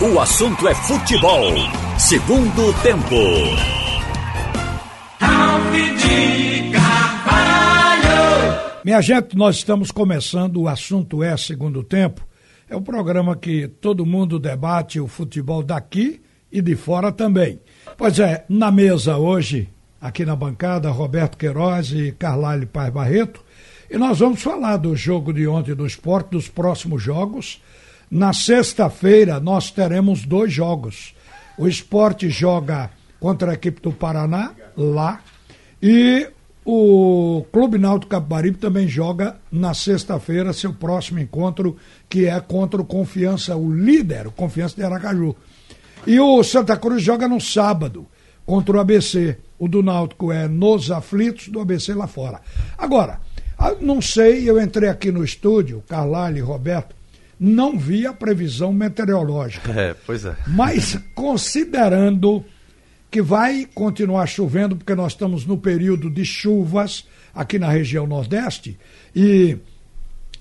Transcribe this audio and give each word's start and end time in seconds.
O 0.00 0.20
assunto 0.20 0.68
é 0.68 0.74
futebol. 0.76 1.54
Segundo 1.98 2.72
tempo. 2.84 3.16
Minha 8.84 9.00
gente, 9.00 9.36
nós 9.36 9.56
estamos 9.56 9.90
começando. 9.90 10.58
O 10.58 10.68
assunto 10.68 11.20
é 11.24 11.36
Segundo 11.36 11.82
Tempo. 11.82 12.24
É 12.70 12.76
um 12.76 12.82
programa 12.82 13.34
que 13.34 13.66
todo 13.66 14.06
mundo 14.06 14.38
debate 14.38 15.00
o 15.00 15.08
futebol 15.08 15.64
daqui 15.64 16.22
e 16.52 16.62
de 16.62 16.76
fora 16.76 17.10
também. 17.10 17.58
Pois 17.96 18.20
é, 18.20 18.44
na 18.48 18.70
mesa 18.70 19.16
hoje, 19.16 19.68
aqui 20.00 20.24
na 20.24 20.36
bancada, 20.36 20.88
Roberto 20.92 21.36
Queiroz 21.36 21.90
e 21.90 22.12
Carlyle 22.12 22.66
Paz 22.66 22.92
Barreto. 22.92 23.44
E 23.90 23.98
nós 23.98 24.20
vamos 24.20 24.40
falar 24.40 24.76
do 24.76 24.94
jogo 24.94 25.32
de 25.32 25.48
ontem 25.48 25.74
do 25.74 25.84
esporte, 25.84 26.30
dos 26.30 26.46
próximos 26.46 27.02
jogos. 27.02 27.60
Na 28.10 28.32
sexta-feira 28.32 29.38
nós 29.38 29.70
teremos 29.70 30.24
dois 30.24 30.52
jogos. 30.52 31.14
O 31.58 31.68
esporte 31.68 32.30
joga 32.30 32.90
contra 33.20 33.50
a 33.50 33.54
equipe 33.54 33.80
do 33.80 33.92
Paraná, 33.92 34.52
lá, 34.76 35.20
e 35.82 36.28
o 36.64 37.44
Clube 37.52 37.78
Náutico 37.78 38.10
Capibaribe 38.10 38.58
também 38.58 38.86
joga 38.86 39.36
na 39.50 39.74
sexta-feira 39.74 40.52
seu 40.52 40.72
próximo 40.72 41.18
encontro, 41.18 41.76
que 42.08 42.26
é 42.26 42.38
contra 42.40 42.80
o 42.80 42.84
Confiança, 42.84 43.56
o 43.56 43.72
líder, 43.72 44.26
o 44.26 44.32
Confiança 44.32 44.76
de 44.76 44.82
Aracaju. 44.82 45.34
E 46.06 46.20
o 46.20 46.42
Santa 46.44 46.76
Cruz 46.76 47.02
joga 47.02 47.26
no 47.26 47.40
sábado 47.40 48.06
contra 48.46 48.76
o 48.76 48.80
ABC. 48.80 49.38
O 49.58 49.66
do 49.66 49.82
Náutico 49.82 50.30
é 50.30 50.46
nos 50.46 50.90
aflitos, 50.90 51.48
do 51.48 51.60
ABC 51.60 51.92
lá 51.94 52.06
fora. 52.06 52.40
Agora, 52.76 53.20
ah, 53.58 53.74
não 53.80 54.00
sei, 54.00 54.48
eu 54.48 54.60
entrei 54.60 54.88
aqui 54.88 55.10
no 55.10 55.24
estúdio, 55.24 55.82
Carlalho 55.88 56.38
e 56.38 56.40
Roberto, 56.40 56.94
não 57.38 57.78
vi 57.78 58.06
a 58.06 58.12
previsão 58.12 58.72
meteorológica. 58.72 59.72
É, 59.72 59.94
pois 59.94 60.24
é. 60.24 60.36
Mas 60.46 60.98
considerando 61.14 62.44
que 63.10 63.22
vai 63.22 63.66
continuar 63.74 64.26
chovendo, 64.26 64.76
porque 64.76 64.94
nós 64.94 65.12
estamos 65.12 65.46
no 65.46 65.56
período 65.56 66.10
de 66.10 66.24
chuvas 66.24 67.06
aqui 67.34 67.58
na 67.58 67.70
região 67.70 68.06
Nordeste, 68.06 68.78
e 69.14 69.56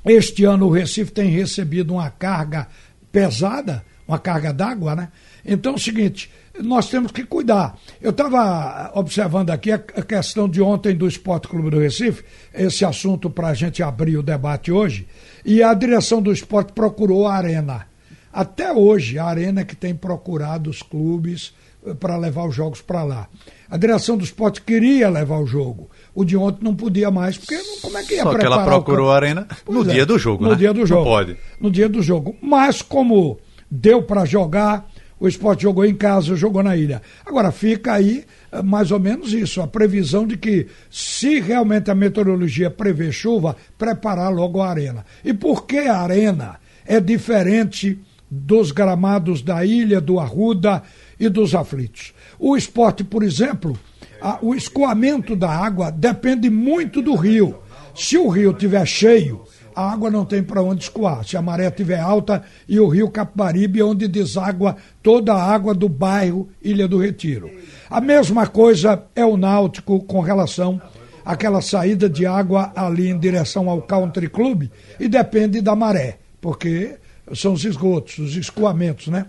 este 0.06 0.44
ano 0.44 0.68
o 0.68 0.72
Recife 0.72 1.12
tem 1.12 1.30
recebido 1.30 1.94
uma 1.94 2.10
carga 2.10 2.68
pesada, 3.12 3.86
uma 4.08 4.18
carga 4.18 4.54
d'água, 4.54 4.96
né? 4.96 5.10
Então 5.46 5.74
é 5.74 5.76
o 5.76 5.80
seguinte, 5.80 6.32
nós 6.60 6.90
temos 6.90 7.12
que 7.12 7.24
cuidar. 7.24 7.78
Eu 8.02 8.12
estava 8.12 8.92
observando 8.96 9.50
aqui 9.50 9.72
a 9.72 9.80
questão 9.80 10.48
de 10.48 10.62
ontem 10.62 10.96
do 10.96 11.08
Esporte 11.08 11.48
Clube 11.48 11.70
do 11.70 11.80
Recife, 11.80 12.24
esse 12.54 12.86
assunto 12.86 13.30
para 13.30 13.50
a 13.50 13.54
gente 13.54 13.84
abrir 13.84 14.18
o 14.18 14.24
debate 14.24 14.72
hoje, 14.72 15.08
e 15.46 15.62
a 15.62 15.74
direção 15.74 16.22
do 16.22 16.32
esporte 16.32 16.74
procurou 16.74 17.28
a 17.28 17.36
Arena. 17.36 17.88
Até 18.32 18.72
hoje, 18.72 19.18
a 19.18 19.26
Arena 19.26 19.62
é 19.62 19.66
que 19.66 19.76
tem 19.76 19.96
procurado 19.96 20.70
os 20.70 20.82
clubes 20.82 21.54
eh, 21.86 21.94
para 21.94 22.18
levar 22.18 22.48
os 22.48 22.54
jogos 22.54 22.82
para 22.82 23.04
lá. 23.04 23.28
A 23.70 23.78
direção 23.78 24.16
do 24.16 24.24
esporte 24.24 24.62
queria 24.62 25.10
levar 25.10 25.40
o 25.40 25.48
jogo. 25.48 25.90
O 26.14 26.24
de 26.24 26.38
ontem 26.38 26.64
não 26.64 26.76
podia 26.76 27.10
mais, 27.10 27.38
porque 27.38 27.58
como 27.82 27.98
é 27.98 28.04
que 28.04 28.16
ia 28.16 28.24
Só 28.24 28.38
que 28.38 28.46
ela 28.46 28.64
procurou 28.64 29.12
a 29.12 29.16
Arena 29.16 29.48
no 29.68 29.74
pois 29.82 29.88
dia 29.88 30.04
é, 30.04 30.06
do 30.06 30.20
jogo, 30.20 30.44
no 30.44 30.52
né? 30.52 30.56
dia 30.56 30.74
do 30.74 30.86
jogo. 30.86 31.04
Não 31.04 31.12
pode. 31.12 31.38
No 31.60 31.72
dia 31.72 31.90
do 31.90 32.02
jogo. 32.02 32.36
Mas 32.42 32.82
como 32.82 33.40
deu 33.70 34.02
para 34.02 34.26
jogar, 34.26 34.90
o 35.20 35.28
esporte 35.28 35.64
jogou 35.64 35.86
em 35.86 35.96
casa, 35.96 36.36
jogou 36.36 36.62
na 36.62 36.76
ilha. 36.76 37.02
Agora 37.26 37.52
fica 37.52 37.94
aí 37.94 38.24
eh, 38.52 38.62
mais 38.62 38.92
ou 38.92 39.00
menos 39.00 39.34
isso, 39.34 39.62
a 39.62 39.68
previsão 39.68 40.28
de 40.28 40.38
que, 40.38 40.68
se 40.90 41.40
realmente 41.40 41.90
a 41.90 41.96
meteorologia 41.96 42.70
prevê 42.70 43.12
chuva, 43.12 43.56
preparar 43.78 44.32
logo 44.32 44.62
a 44.62 44.70
arena. 44.70 45.06
E 45.26 45.34
por 45.34 45.66
que 45.66 45.80
a 45.80 45.98
arena 45.98 46.60
é 46.86 47.00
diferente 47.00 48.00
dos 48.30 48.72
gramados 48.72 49.42
da 49.42 49.66
ilha, 49.66 50.00
do 50.00 50.20
Arruda 50.20 50.84
e 51.20 51.30
dos 51.30 51.56
aflitos? 51.56 52.14
O 52.38 52.56
esporte, 52.56 53.04
por 53.04 53.24
exemplo, 53.24 53.78
a, 54.22 54.38
o 54.42 54.54
escoamento 54.54 55.36
da 55.36 55.50
água 55.50 55.92
depende 55.92 56.50
muito 56.50 57.02
do 57.02 57.16
rio. 57.16 57.56
Se 57.96 58.18
o 58.18 58.28
rio 58.28 58.52
estiver 58.52 58.86
cheio, 58.86 59.42
a 59.78 59.92
água 59.92 60.10
não 60.10 60.26
tem 60.26 60.42
para 60.42 60.64
onde 60.64 60.82
escoar. 60.82 61.24
Se 61.24 61.38
a 61.38 61.42
maré 61.42 61.68
estiver 61.68 62.00
alta 62.00 62.42
e 62.68 62.80
o 62.80 62.88
rio 62.88 63.12
Capibaribe 63.12 63.84
onde 63.84 64.08
deságua 64.08 64.76
toda 65.04 65.36
a 65.36 65.54
água 65.54 65.76
do 65.76 65.88
bairro 65.88 66.50
Ilha 66.64 66.88
do 66.88 66.98
Retiro. 66.98 67.52
A 67.88 68.02
mesma 68.02 68.48
coisa 68.48 69.04
é 69.16 69.24
o 69.24 69.38
Náutico 69.38 70.00
com 70.00 70.20
relação 70.20 70.82
àquela 71.24 71.62
saída 71.62 72.10
de 72.10 72.26
água 72.26 72.72
ali 72.76 73.08
em 73.08 73.20
direção 73.20 73.70
ao 73.70 73.80
Country 73.84 74.28
Club 74.28 74.64
e 75.00 75.08
depende 75.08 75.62
da 75.62 75.76
maré, 75.76 76.18
porque 76.42 76.96
são 77.36 77.54
os 77.54 77.64
esgotos, 77.64 78.18
os 78.18 78.36
escoamentos, 78.36 79.10
né? 79.10 79.28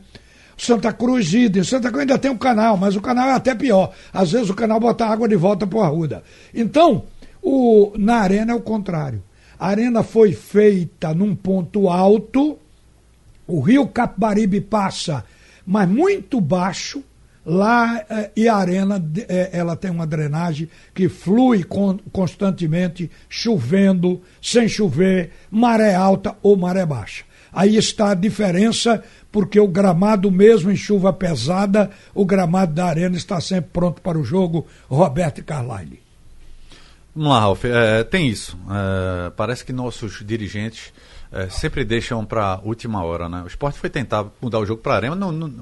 Santa 0.56 0.94
Cruz 0.94 1.30
idem. 1.34 1.62
Santa 1.62 1.90
Cruz 1.90 2.00
ainda 2.00 2.18
tem 2.18 2.30
um 2.30 2.38
canal, 2.38 2.78
mas 2.78 2.96
o 2.96 3.02
canal 3.02 3.28
é 3.28 3.34
até 3.34 3.54
pior. 3.54 3.92
Às 4.14 4.32
vezes 4.32 4.48
o 4.48 4.54
canal 4.54 4.80
bota 4.80 5.04
água 5.04 5.28
de 5.28 5.36
volta 5.36 5.66
para 5.66 5.78
o 5.78 5.82
Arruda. 5.82 6.22
Então, 6.54 7.04
o, 7.42 7.92
na 7.98 8.16
arena 8.16 8.52
é 8.52 8.54
o 8.54 8.60
contrário. 8.60 9.22
A 9.58 9.68
arena 9.68 10.02
foi 10.02 10.32
feita 10.32 11.12
num 11.12 11.34
ponto 11.34 11.88
alto, 11.88 12.58
o 13.46 13.60
rio 13.60 13.88
Capibaribe 13.88 14.60
passa, 14.60 15.24
mas 15.66 15.88
muito 15.88 16.40
baixo, 16.40 17.02
lá 17.44 18.04
eh, 18.08 18.30
e 18.36 18.48
a 18.48 18.56
arena 18.56 19.02
eh, 19.28 19.50
ela 19.52 19.74
tem 19.74 19.90
uma 19.90 20.06
drenagem 20.06 20.68
que 20.94 21.08
flui 21.08 21.64
con 21.64 21.98
constantemente, 22.12 23.10
chovendo, 23.28 24.20
sem 24.40 24.68
chover, 24.68 25.30
maré 25.50 25.94
alta 25.94 26.36
ou 26.42 26.56
maré 26.56 26.86
baixa. 26.86 27.24
Aí 27.52 27.76
está 27.76 28.10
a 28.10 28.14
diferença, 28.14 29.02
porque 29.32 29.58
o 29.58 29.66
gramado, 29.66 30.30
mesmo 30.30 30.70
em 30.70 30.76
chuva 30.76 31.12
pesada, 31.12 31.90
o 32.14 32.24
gramado 32.24 32.74
da 32.74 32.86
arena 32.86 33.16
está 33.16 33.40
sempre 33.40 33.70
pronto 33.72 34.02
para 34.02 34.18
o 34.18 34.24
jogo. 34.24 34.66
Roberto 34.88 35.42
Carlyle. 35.42 36.07
Vamos 37.18 37.32
lá, 37.32 37.40
Ralf. 37.40 37.64
É, 37.64 38.04
tem 38.04 38.28
isso. 38.28 38.56
É, 38.70 39.30
parece 39.30 39.64
que 39.64 39.72
nossos 39.72 40.24
dirigentes 40.24 40.92
é, 41.32 41.48
sempre 41.48 41.84
deixam 41.84 42.24
para 42.24 42.60
última 42.62 43.02
hora, 43.02 43.28
né? 43.28 43.42
O 43.42 43.48
esporte 43.48 43.76
foi 43.76 43.90
tentar 43.90 44.26
mudar 44.40 44.60
o 44.60 44.64
jogo 44.64 44.80
para 44.80 44.94
arena, 44.94 45.16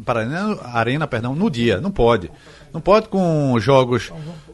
para 0.05 0.21
arena, 0.21 0.59
arena, 0.65 1.07
perdão, 1.07 1.35
no 1.35 1.49
dia. 1.49 1.81
Não 1.81 1.91
pode. 1.91 2.31
Não 2.75 2.81
pode 2.83 3.09
com 3.09 3.59
jogos 3.59 4.13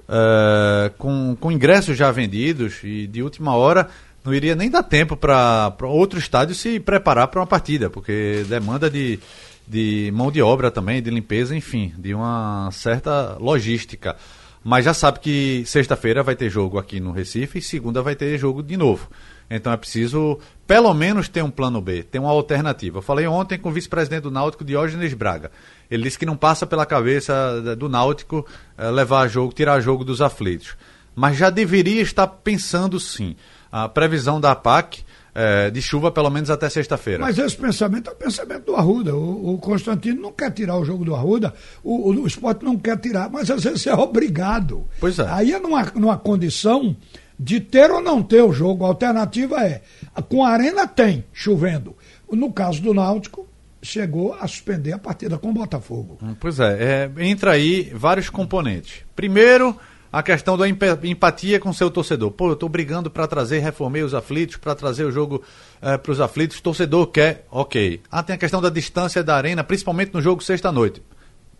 é, 0.09 0.93
com, 0.97 1.37
com 1.41 1.51
ingressos 1.51 1.99
já 1.99 2.09
vendidos 2.13 2.79
e 2.85 3.09
de 3.09 3.21
última 3.21 3.57
hora 3.57 3.89
não 4.25 4.33
iria 4.33 4.55
nem 4.55 4.71
dar 4.71 4.85
tempo 4.85 5.17
para 5.17 5.75
outro 5.83 6.21
estádio 6.21 6.55
se 6.55 6.79
preparar 6.79 7.27
para 7.27 7.41
uma 7.41 7.47
partida, 7.49 7.91
porque 7.91 8.45
demanda 8.49 8.89
de, 8.89 9.19
de 9.67 10.13
mão 10.15 10.31
de 10.31 10.41
obra 10.41 10.71
também, 10.71 11.03
de 11.03 11.11
limpeza, 11.11 11.57
enfim, 11.57 11.93
de 11.99 12.15
uma 12.15 12.71
certa 12.71 13.37
logística. 13.41 14.17
Mas 14.65 14.85
já 14.85 14.95
sabe 14.95 15.19
que 15.19 15.65
sexta-feira 15.67 16.23
vai 16.23 16.37
ter 16.37 16.49
jogo 16.49 16.79
aqui 16.79 17.01
no 17.01 17.11
Recife 17.11 17.59
e 17.59 17.63
segunda 17.63 18.01
vai 18.01 18.15
ter 18.15 18.39
jogo 18.39 18.63
de 18.63 18.77
novo. 18.77 19.09
Então 19.51 19.73
é 19.73 19.77
preciso, 19.77 20.39
pelo 20.67 20.95
menos, 20.95 21.29
ter 21.29 21.43
um 21.43 21.51
plano 21.51 21.81
B, 21.81 22.03
ter 22.03 22.19
uma 22.19 22.31
alternativa. 22.31 22.99
Eu 22.99 23.03
falei 23.03 23.27
ontem 23.27 23.59
com 23.59 23.69
o 23.69 23.73
vice-presidente 23.73 24.23
do 24.23 24.31
Náutico, 24.31 24.65
Diógenes 24.65 25.13
Braga. 25.15 25.51
Ele 25.91 26.05
disse 26.05 26.19
que 26.19 26.25
não 26.25 26.37
passa 26.37 26.67
pela 26.67 26.87
cabeça 26.87 27.77
do 27.77 27.89
Náutico 27.89 28.47
eh, 28.79 28.91
levar 28.91 29.29
jogo, 29.29 29.53
tirar 29.53 29.81
jogo 29.81 30.05
dos 30.05 30.23
aflitos. 30.23 30.77
Mas 31.15 31.37
já 31.37 31.51
deveria 31.51 32.01
estar 32.01 32.27
pensando 32.27 32.99
sim. 32.99 33.37
A 33.71 33.89
previsão 33.89 34.41
da 34.41 34.53
APAC 34.53 35.05
é, 35.35 35.71
de 35.71 35.81
chuva 35.81 36.11
pelo 36.11 36.31
menos 36.31 36.51
até 36.51 36.69
sexta-feira. 36.69 37.21
Mas 37.21 37.39
esse 37.39 37.57
pensamento 37.57 38.11
é 38.11 38.13
o 38.13 38.17
pensamento 38.17 38.67
do 38.67 38.77
Arruda. 38.77 39.15
O, 39.15 39.55
o 39.55 39.59
Constantino 39.59 40.21
não 40.21 40.33
quer 40.33 40.51
tirar 40.51 40.77
o 40.77 40.85
jogo 40.85 41.05
do 41.05 41.15
Arruda, 41.15 41.55
o, 41.83 42.11
o, 42.11 42.23
o 42.23 42.27
esporte 42.27 42.65
não 42.65 42.79
quer 42.79 42.99
tirar, 42.99 43.31
mas 43.31 43.51
às 43.51 43.65
vezes 43.65 43.87
é 43.87 43.95
obrigado. 43.95 44.87
Pois 45.01 45.19
é. 45.19 45.27
Aí 45.29 45.53
é 45.53 45.59
numa, 45.59 45.85
numa 45.95 46.17
condição 46.17 46.97
de 47.39 47.61
ter 47.61 47.91
ou 47.91 48.01
não 48.01 48.23
ter 48.23 48.43
o 48.43 48.53
jogo. 48.53 48.85
A 48.85 48.89
alternativa 48.89 49.61
é, 49.65 49.83
com 50.29 50.45
a 50.45 50.51
arena 50.51 50.87
tem, 50.87 51.25
chovendo. 51.33 51.97
No 52.31 52.53
caso 52.53 52.81
do 52.81 52.95
Náutico, 52.95 53.47
chegou 53.83 54.35
a 54.35 54.47
suspender 54.47 54.93
a 54.93 54.99
partida 54.99 55.37
com 55.37 55.51
o 55.51 55.53
Botafogo. 55.53 56.19
Pois 56.39 56.61
é, 56.61 57.11
é 57.19 57.25
entra 57.27 57.53
aí 57.53 57.93
vários 57.95 58.31
componentes. 58.31 59.05
Primeiro, 59.15 59.77
a 60.13 60.23
questão 60.23 60.59
da 60.59 60.69
empatia 60.69 61.59
com 61.59 61.73
seu 61.73 61.91
torcedor. 61.91 62.31
Pô, 62.31 62.49
eu 62.49 62.53
estou 62.53 62.69
brigando 62.69 63.11
para 63.11 63.27
trazer, 63.27 63.61
reformei 63.61 64.03
os 64.03 64.13
aflitos, 64.13 64.59
para 64.59 64.75
trazer 64.75 65.05
o 65.05 65.11
jogo 65.11 65.43
é, 65.81 65.97
para 65.97 66.13
os 66.13 66.21
aflitos. 66.21 66.61
Torcedor 66.61 67.07
quer, 67.07 67.47
ok. 67.51 68.03
Ah, 68.11 68.23
tem 68.23 68.35
a 68.35 68.39
questão 68.39 68.61
da 68.61 68.69
distância 68.69 69.25
da 69.25 69.35
arena, 69.35 69.65
principalmente 69.65 70.13
no 70.13 70.21
jogo 70.21 70.43
sexta-noite. 70.43 71.03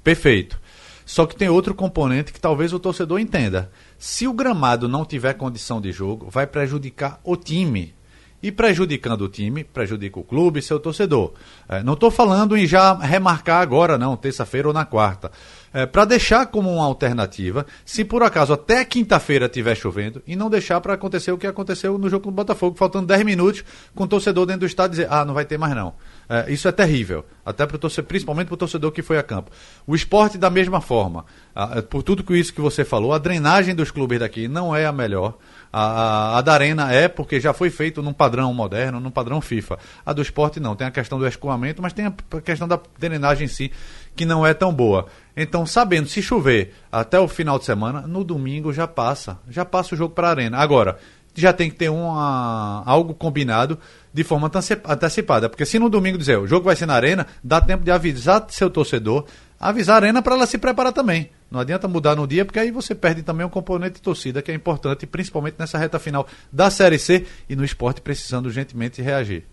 Perfeito. 0.05 0.61
Só 1.07 1.25
que 1.25 1.35
tem 1.35 1.49
outro 1.49 1.75
componente 1.75 2.33
que 2.33 2.41
talvez 2.41 2.75
o 2.75 2.79
torcedor 2.79 3.19
entenda. 3.19 3.71
Se 3.99 4.29
o 4.29 4.35
gramado 4.35 4.87
não 4.87 5.05
tiver 5.05 5.33
condição 5.33 5.81
de 5.81 5.91
jogo, 5.91 6.29
vai 6.31 6.47
prejudicar 6.47 7.21
o 7.25 7.37
time. 7.37 7.95
E 8.43 8.51
prejudicando 8.51 9.23
o 9.23 9.29
time, 9.29 9.63
prejudica 9.63 10.19
o 10.19 10.25
clube 10.25 10.59
e 10.59 10.63
seu 10.63 10.81
torcedor. 10.81 11.33
É, 11.69 11.83
não 11.83 11.95
estou 11.95 12.11
falando 12.11 12.57
em 12.57 12.67
já 12.67 12.93
remarcar 12.95 13.63
agora, 13.63 13.97
não, 13.97 14.17
terça-feira 14.17 14.67
ou 14.67 14.75
na 14.75 14.85
quarta. 14.85 15.31
É, 15.73 15.87
para 15.87 16.05
deixar 16.05 16.47
como 16.47 16.71
uma 16.71 16.85
alternativa, 16.85 17.67
se 17.85 18.05
por 18.05 18.23
acaso 18.23 18.53
até 18.53 18.85
quinta-feira 18.85 19.47
estiver 19.47 19.75
chovendo, 19.75 20.23
e 20.27 20.37
não 20.37 20.51
deixar 20.51 20.81
para 20.81 20.95
acontecer 20.95 21.33
o 21.33 21.39
que 21.39 21.47
aconteceu 21.47 21.97
no 21.99 22.09
jogo 22.09 22.27
do 22.27 22.33
Botafogo, 22.33 22.77
faltando 22.77 23.07
10 23.07 23.25
minutos, 23.25 23.65
com 23.95 24.05
o 24.05 24.09
torcedor 24.09 24.47
dentro 24.47 24.61
do 24.61 24.67
estádio 24.67 24.93
dizer, 24.93 25.09
ah, 25.11 25.25
não 25.25 25.35
vai 25.35 25.45
ter 25.45 25.59
mais 25.59 25.75
não. 25.75 25.95
É, 26.29 26.51
isso 26.53 26.69
é 26.69 26.73
terrível, 26.73 27.25
até 27.45 27.67
pro 27.67 27.79
torcedor, 27.79 28.09
principalmente 28.09 28.47
para 28.49 28.55
o 28.55 28.59
torcedor 28.59 28.93
que 28.93 29.03
foi 29.03 29.19
a 29.19 29.23
campo. 29.23 29.51
O 29.87 29.95
esporte, 29.95 30.39
da 30.39 30.51
mesma 30.51 30.81
forma, 30.81 31.25
é, 31.55 31.83
por 31.83 32.03
tudo 32.03 32.23
que 32.23 32.35
isso 32.35 32.53
que 32.53 32.61
você 32.61 32.85
falou, 32.85 33.13
a 33.13 33.19
drenagem 33.19 33.75
dos 33.75 33.91
clubes 33.91 34.19
daqui 34.21 34.49
não 34.49 34.75
é 34.75 34.87
a 34.87 34.93
melhor. 34.93 35.37
A, 35.73 35.83
a, 35.83 36.39
a, 36.39 36.41
da 36.43 36.53
Arena 36.53 36.93
é 36.93 37.09
porque 37.09 37.41
já 37.41 37.55
foi 37.55 37.71
feito 37.71 38.03
num 38.03 38.13
padrão 38.13 38.53
moderno, 38.53 39.01
num 39.01 39.11
padrão 39.11 39.41
FIFA. 39.41 39.79
A 40.05 40.13
do 40.13 40.21
esporte 40.21 40.61
não. 40.61 40.77
Tem 40.77 40.87
a 40.87 40.91
questão 40.91 41.19
do 41.19 41.27
escoamento, 41.27 41.81
mas 41.81 41.95
tem 41.95 42.07
a 42.07 42.41
questão 42.43 42.69
da 42.69 42.79
drenagem 42.99 43.47
em 43.47 43.49
si, 43.49 43.73
que 44.15 44.25
não 44.25 44.47
é 44.47 44.55
tão 44.55 44.73
boa. 44.73 45.07
Então, 45.37 45.65
sabendo, 45.65 46.09
se 46.09 46.21
chover 46.21 46.75
até 46.91 47.19
o 47.19 47.27
final 47.27 47.59
de 47.59 47.65
semana, 47.65 48.03
no 48.03 48.23
domingo 48.23 48.73
já 48.73 48.87
passa. 48.87 49.39
Já 49.49 49.65
passa 49.65 49.95
o 49.95 49.99
jogo 49.99 50.15
para 50.15 50.29
a 50.29 50.31
Arena. 50.31 50.59
Agora, 50.59 50.99
já 51.35 51.53
tem 51.53 51.71
que 51.71 51.77
ter 51.77 51.89
uma, 51.89 52.83
algo 52.85 53.15
combinado 53.15 53.79
de 54.13 54.23
forma 54.23 54.51
antecipada. 54.87 55.49
Porque 55.49 55.65
se 55.65 55.79
no 55.79 55.89
domingo 55.89 56.19
dizer 56.19 56.39
o 56.39 56.47
jogo 56.47 56.67
vai 56.67 56.77
ser 56.77 56.87
na 56.87 56.95
Arena, 56.95 57.27
dá 57.43 57.61
tempo 57.61 57.85
de 57.85 57.91
avisar 57.91 58.45
seu 58.51 58.69
torcedor, 58.69 59.25
avisar 59.59 59.95
a 59.95 60.07
Arena 60.07 60.23
para 60.23 60.35
ela 60.35 60.47
se 60.47 60.59
preparar 60.59 60.93
também. 60.93 61.31
Não 61.51 61.61
adianta 61.61 61.89
mudar 61.89 62.15
no 62.15 62.27
dia, 62.27 62.45
porque 62.45 62.59
aí 62.59 62.71
você 62.71 62.95
perde 62.95 63.23
também 63.23 63.47
um 63.47 63.51
componente 63.51 63.95
de 63.95 64.03
torcida 64.03 64.43
que 64.43 64.51
é 64.51 64.55
importante, 64.55 65.07
principalmente 65.07 65.57
nessa 65.59 65.79
reta 65.79 65.99
final 65.99 66.27
da 66.51 66.71
Série 66.71 66.99
C 66.99 67.27
e 67.49 67.57
no 67.57 67.65
esporte 67.65 68.01
precisando 68.01 68.47
urgentemente 68.47 69.01
reagir. 69.01 69.45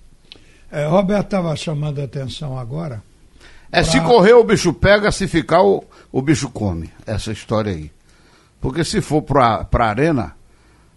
É, 0.72 0.86
Roberto 0.86 1.26
estava 1.26 1.56
chamando 1.56 2.00
a 2.00 2.04
atenção 2.04 2.58
agora. 2.58 3.02
É, 3.72 3.82
pra... 3.82 3.92
se 3.92 4.02
correr 4.02 4.34
o 4.34 4.44
bicho 4.44 4.74
pega, 4.74 5.12
se 5.12 5.28
ficar 5.28 5.62
o, 5.62 5.84
o 6.12 6.22
bicho 6.22 6.50
come. 6.50 6.90
Essa 7.06 7.32
história 7.32 7.72
aí. 7.72 7.92
Porque 8.60 8.84
se 8.84 9.02
for 9.02 9.22
para 9.22 9.68
a 9.72 9.86
arena, 9.86 10.36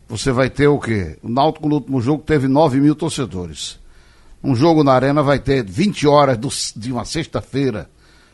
você 0.08 0.32
vai 0.32 0.50
ter 0.50 0.66
o 0.66 0.78
quê? 0.78 1.16
O 1.22 1.28
Náutico 1.28 1.69
no 1.69 1.76
último 1.76 2.00
jogo 2.00 2.22
teve 2.22 2.48
9 2.48 2.80
mil 2.80 2.94
torcedores. 2.94 3.78
Um 4.42 4.56
jogo 4.56 4.82
na 4.82 4.92
arena 4.92 5.22
vai 5.22 5.38
ter 5.38 5.64
20 5.64 6.06
horas 6.06 6.36
do, 6.36 6.48
de 6.76 6.92
uma 6.92 7.04
sexta-feira 7.04 7.88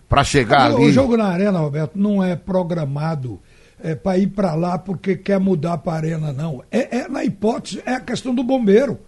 para 0.09 0.25
chegar 0.25 0.73
ali. 0.73 0.87
O 0.87 0.93
jogo 0.93 1.17
na 1.17 1.27
Arena, 1.27 1.59
Roberto, 1.59 1.99
não 1.99 2.25
é 2.25 2.35
programado 2.35 3.39
é, 3.79 3.95
para 3.95 4.17
ir 4.17 4.29
para 4.29 4.55
lá 4.55 4.79
porque 4.79 5.17
quer 5.17 5.39
mudar 5.39 5.79
para 5.79 5.99
Arena, 5.99 6.33
não. 6.33 6.65
É, 6.71 7.01
é, 7.01 7.09
na 7.09 7.25
hipótese, 7.25 7.83
é 7.85 7.95
a 7.95 8.01
questão 8.01 8.35
do 8.35 8.43
bombeiro. 8.43 8.99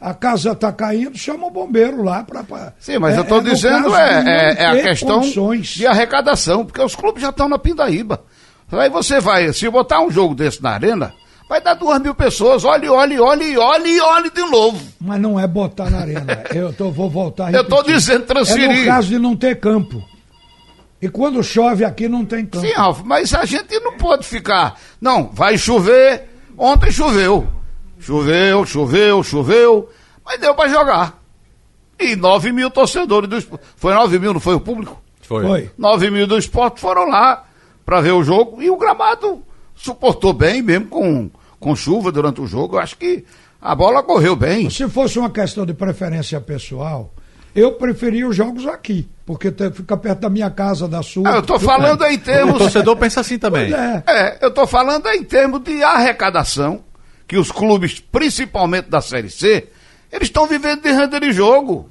A 0.00 0.14
casa 0.14 0.52
está 0.52 0.72
caindo, 0.72 1.18
chama 1.18 1.46
o 1.46 1.50
bombeiro 1.50 2.02
lá 2.02 2.24
para. 2.24 2.72
Sim, 2.78 2.98
mas 2.98 3.14
é, 3.14 3.18
eu 3.18 3.22
estou 3.22 3.38
é, 3.38 3.42
dizendo 3.42 3.94
é, 3.94 4.24
é, 4.26 4.62
é, 4.62 4.66
a 4.66 4.82
questão 4.82 5.20
condições. 5.20 5.68
de 5.68 5.86
arrecadação, 5.86 6.64
porque 6.64 6.80
os 6.80 6.96
clubes 6.96 7.20
já 7.22 7.28
estão 7.28 7.48
na 7.48 7.58
pindaíba. 7.58 8.24
Aí 8.72 8.88
você 8.88 9.20
vai, 9.20 9.52
se 9.52 9.68
botar 9.68 10.00
um 10.00 10.10
jogo 10.10 10.34
desse 10.34 10.62
na 10.62 10.70
arena, 10.70 11.12
vai 11.48 11.60
dar 11.60 11.74
duas 11.74 12.00
mil 12.00 12.14
pessoas. 12.14 12.64
Olhe, 12.64 12.88
olhe, 12.88 13.20
olhe, 13.20 13.58
olhe, 13.58 14.00
olhe 14.00 14.30
de 14.30 14.42
novo. 14.42 14.80
Mas 14.98 15.20
não 15.20 15.38
é 15.38 15.46
botar 15.46 15.90
na 15.90 15.98
arena. 15.98 16.44
eu 16.54 16.72
tô, 16.72 16.90
vou 16.90 17.10
voltar 17.10 17.52
Eu 17.52 17.62
estou 17.62 17.82
dizendo 17.82 18.24
transferir. 18.24 18.70
É 18.70 18.80
no 18.80 18.86
caso 18.86 19.08
de 19.08 19.18
não 19.18 19.36
ter 19.36 19.60
campo. 19.60 20.02
E 21.02 21.08
quando 21.08 21.42
chove 21.42 21.84
aqui 21.84 22.08
não 22.08 22.24
tem 22.24 22.46
campo. 22.46 22.66
Sim, 22.66 22.72
Alfa, 22.74 23.02
mas 23.04 23.34
a 23.34 23.44
gente 23.44 23.78
não 23.80 23.98
pode 23.98 24.26
ficar. 24.26 24.78
Não, 25.00 25.30
vai 25.32 25.58
chover. 25.58 26.28
Ontem 26.56 26.90
choveu. 26.90 27.59
Choveu, 28.00 28.64
choveu, 28.66 29.22
choveu. 29.22 29.88
Mas 30.24 30.40
deu 30.40 30.54
para 30.54 30.68
jogar. 30.68 31.20
E 31.98 32.16
9 32.16 32.52
mil 32.52 32.70
torcedores 32.70 33.28
do 33.28 33.36
esporte. 33.36 33.64
Foi 33.76 33.92
9 33.92 34.18
mil, 34.18 34.32
não 34.32 34.40
foi 34.40 34.54
o 34.54 34.60
público? 34.60 35.00
Foi. 35.22 35.44
foi. 35.44 35.70
9 35.76 36.10
mil 36.10 36.26
do 36.26 36.38
esporte 36.38 36.80
foram 36.80 37.08
lá 37.08 37.44
para 37.84 38.00
ver 38.00 38.12
o 38.12 38.22
jogo. 38.22 38.62
E 38.62 38.70
o 38.70 38.76
gramado 38.76 39.42
suportou 39.74 40.32
bem, 40.32 40.62
mesmo 40.62 40.86
com, 40.86 41.30
com 41.58 41.76
chuva 41.76 42.10
durante 42.10 42.40
o 42.40 42.46
jogo. 42.46 42.76
Eu 42.76 42.80
acho 42.80 42.96
que 42.96 43.24
a 43.60 43.74
bola 43.74 44.02
correu 44.02 44.34
bem. 44.34 44.70
Se 44.70 44.88
fosse 44.88 45.18
uma 45.18 45.30
questão 45.30 45.66
de 45.66 45.74
preferência 45.74 46.40
pessoal, 46.40 47.12
eu 47.54 47.72
preferia 47.72 48.26
os 48.26 48.34
jogos 48.34 48.66
aqui, 48.66 49.08
porque 49.26 49.52
fica 49.72 49.96
perto 49.96 50.20
da 50.20 50.30
minha 50.30 50.50
casa, 50.50 50.86
da 50.86 51.02
sua. 51.02 51.28
Ah, 51.28 51.34
eu 51.36 51.40
estou 51.40 51.58
falando 51.58 52.04
em 52.04 52.18
termos. 52.18 52.56
O 52.56 52.58
torcedor 52.58 52.96
pensa 52.96 53.20
assim 53.20 53.38
também. 53.38 53.72
É. 53.72 54.02
é. 54.06 54.38
eu 54.40 54.48
estou 54.48 54.66
falando 54.66 55.06
em 55.08 55.22
termos 55.24 55.62
de 55.62 55.82
arrecadação, 55.82 56.82
que 57.30 57.38
os 57.38 57.52
clubes, 57.52 58.00
principalmente 58.00 58.90
da 58.90 59.00
Série 59.00 59.30
C, 59.30 59.68
eles 60.10 60.26
estão 60.26 60.48
vivendo 60.48 60.82
de 60.82 60.90
renda 60.90 61.20
de 61.20 61.30
jogo. 61.30 61.88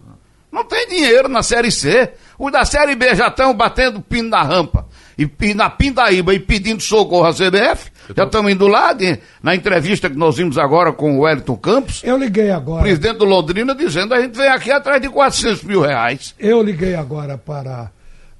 Não 0.51 0.65
tem 0.65 0.85
dinheiro 0.89 1.29
na 1.29 1.41
Série 1.41 1.71
C. 1.71 2.11
Os 2.37 2.51
da 2.51 2.65
Série 2.65 2.93
B 2.93 3.15
já 3.15 3.29
estão 3.29 3.53
batendo 3.53 4.01
pino 4.01 4.27
na 4.27 4.43
rampa 4.43 4.85
e, 5.17 5.29
e 5.39 5.53
na 5.53 5.69
Pindaíba 5.69 6.33
e 6.33 6.41
pedindo 6.41 6.83
socorro 6.83 7.25
à 7.25 7.31
CBF. 7.31 7.89
Já 8.13 8.25
estamos 8.25 8.51
indo 8.51 8.67
lá, 8.67 8.91
de, 8.91 9.17
na 9.41 9.55
entrevista 9.55 10.09
que 10.09 10.17
nós 10.17 10.35
vimos 10.35 10.57
agora 10.57 10.91
com 10.91 11.17
o 11.17 11.21
Wellington 11.21 11.55
Campos. 11.55 12.01
Eu 12.03 12.17
liguei 12.17 12.51
agora. 12.51 12.81
Presidente 12.81 13.19
do 13.19 13.25
Londrina 13.25 13.73
dizendo 13.73 14.13
a 14.13 14.19
gente 14.19 14.37
vem 14.37 14.49
aqui 14.49 14.73
atrás 14.73 15.01
de 15.01 15.07
400 15.07 15.63
mil 15.63 15.79
reais. 15.79 16.35
Eu 16.37 16.61
liguei 16.61 16.95
agora 16.95 17.37
para 17.37 17.89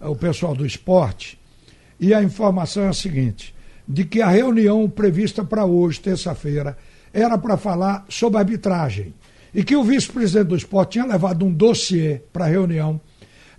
o 0.01 0.17
pessoal 0.17 0.53
do 0.53 0.65
esporte 0.65 1.39
e 1.97 2.13
a 2.13 2.21
informação 2.21 2.83
é 2.83 2.89
a 2.89 2.93
seguinte: 2.93 3.55
de 3.89 4.05
que 4.05 4.21
a 4.21 4.27
reunião 4.27 4.87
prevista 4.87 5.43
para 5.43 5.65
hoje, 5.65 5.99
terça-feira, 5.99 6.77
era 7.13 7.37
para 7.37 7.57
falar 7.57 8.05
sobre 8.09 8.39
arbitragem. 8.39 9.13
E 9.53 9.63
que 9.63 9.75
o 9.75 9.83
vice-presidente 9.83 10.47
do 10.47 10.55
esporte 10.55 10.93
tinha 10.93 11.05
levado 11.05 11.45
um 11.45 11.51
dossiê 11.51 12.21
para 12.31 12.45
a 12.45 12.47
reunião, 12.47 13.01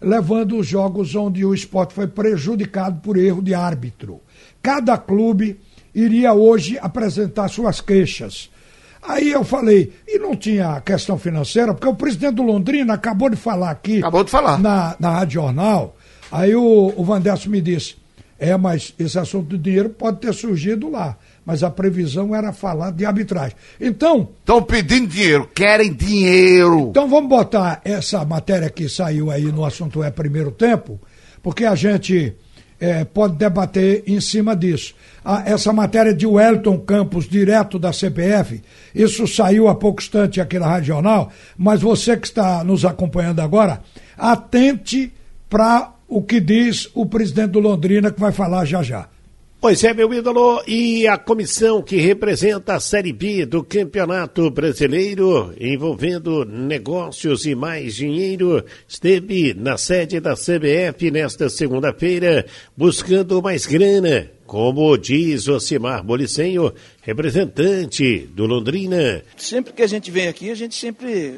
levando 0.00 0.56
os 0.56 0.67
jogos 0.67 1.14
onde 1.14 1.44
o 1.44 1.52
esporte 1.52 1.94
foi 1.94 2.06
prejudicado 2.06 3.00
por 3.00 3.17
erro 3.17 3.43
de 3.43 3.55
árbitro. 3.55 4.20
Cada 4.62 4.97
clube 4.97 5.61
iria 5.94 6.32
hoje 6.32 6.79
apresentar 6.81 7.49
suas 7.49 7.81
queixas. 7.81 8.50
Aí 9.02 9.32
eu 9.32 9.43
falei, 9.43 9.93
e 10.06 10.19
não 10.19 10.37
tinha 10.37 10.81
questão 10.82 11.19
financeira, 11.19 11.73
porque 11.73 11.88
o 11.88 11.94
presidente 11.94 12.35
do 12.35 12.43
Londrina 12.43 12.94
acabou 12.94 13.31
de 13.31 13.37
falar 13.37 13.70
aqui. 13.70 13.99
Acabou 13.99 14.23
de 14.23 14.31
falar. 14.31 14.58
Na, 14.58 14.94
na 15.00 15.11
Rádio 15.11 15.41
Jornal. 15.43 15.96
Aí 16.31 16.55
o, 16.55 16.93
o 16.96 17.05
Vanderson 17.05 17.49
me 17.49 17.61
disse: 17.61 17.96
é, 18.40 18.56
mas 18.56 18.94
esse 18.98 19.19
assunto 19.19 19.48
do 19.48 19.58
dinheiro 19.58 19.90
pode 19.90 20.19
ter 20.19 20.32
surgido 20.32 20.88
lá. 20.88 21.19
Mas 21.44 21.62
a 21.62 21.70
previsão 21.70 22.34
era 22.34 22.54
falar 22.54 22.90
de 22.90 23.04
arbitragem. 23.04 23.54
Então. 23.78 24.31
Estão 24.40 24.62
pedindo 24.62 25.08
dinheiro, 25.08 25.46
querem 25.54 25.92
dinheiro. 25.92 26.88
Então 26.88 27.06
vamos 27.06 27.28
botar 27.28 27.82
essa 27.84 28.25
matéria 28.25 28.70
que 28.70 28.88
saiu 28.88 29.31
aí 29.31 29.44
no 29.44 29.62
assunto 29.62 30.02
é 30.02 30.10
primeiro 30.10 30.50
tempo, 30.50 30.98
porque 31.42 31.66
a 31.66 31.75
gente 31.75 32.34
é, 32.81 33.04
pode 33.04 33.37
debater 33.37 34.04
em 34.06 34.20
cima 34.22 34.56
disso. 34.56 34.94
Ah, 35.22 35.43
essa 35.44 35.70
matéria 35.70 36.14
de 36.14 36.26
Wellington 36.26 36.78
Campos, 36.78 37.28
direto 37.28 37.78
da 37.78 37.93
CPF, 37.93 38.62
isso 38.94 39.28
saiu 39.28 39.69
há 39.69 39.75
pouco 39.75 40.00
instante 40.00 40.40
aqui 40.40 40.58
na 40.58 40.66
Rádio 40.66 40.86
Jornal, 40.94 41.31
mas 41.58 41.82
você 41.82 42.16
que 42.16 42.26
está 42.26 42.64
nos 42.64 42.86
acompanhando 42.86 43.40
agora, 43.40 43.82
atente 44.16 45.12
para 45.50 45.93
o 46.10 46.20
que 46.20 46.40
diz 46.40 46.90
o 46.93 47.06
presidente 47.06 47.52
do 47.52 47.60
Londrina, 47.60 48.10
que 48.10 48.20
vai 48.20 48.32
falar 48.32 48.64
já 48.64 48.82
já. 48.82 49.08
Pois 49.60 49.84
é, 49.84 49.93
meu 49.93 50.12
ídolo, 50.12 50.62
e 50.67 51.06
a 51.06 51.19
comissão 51.19 51.82
que 51.82 51.98
representa 51.98 52.74
a 52.74 52.81
Série 52.81 53.12
B 53.12 53.44
do 53.44 53.62
Campeonato 53.62 54.50
Brasileiro, 54.50 55.55
envolvendo 55.60 56.46
negócios 56.46 57.44
e 57.44 57.55
mais 57.55 57.94
dinheiro, 57.94 58.64
esteve 58.88 59.52
na 59.52 59.76
sede 59.76 60.19
da 60.19 60.34
CBF 60.34 61.10
nesta 61.10 61.50
segunda-feira, 61.50 62.46
buscando 62.74 63.43
mais 63.43 63.67
grana 63.67 64.31
como 64.50 64.98
diz 64.98 65.46
Osimar 65.46 66.02
Bolicenho, 66.02 66.74
representante 67.02 68.28
do 68.34 68.46
Londrina. 68.46 69.22
Sempre 69.36 69.72
que 69.72 69.80
a 69.80 69.86
gente 69.86 70.10
vem 70.10 70.26
aqui, 70.26 70.50
a 70.50 70.56
gente 70.56 70.74
sempre 70.74 71.36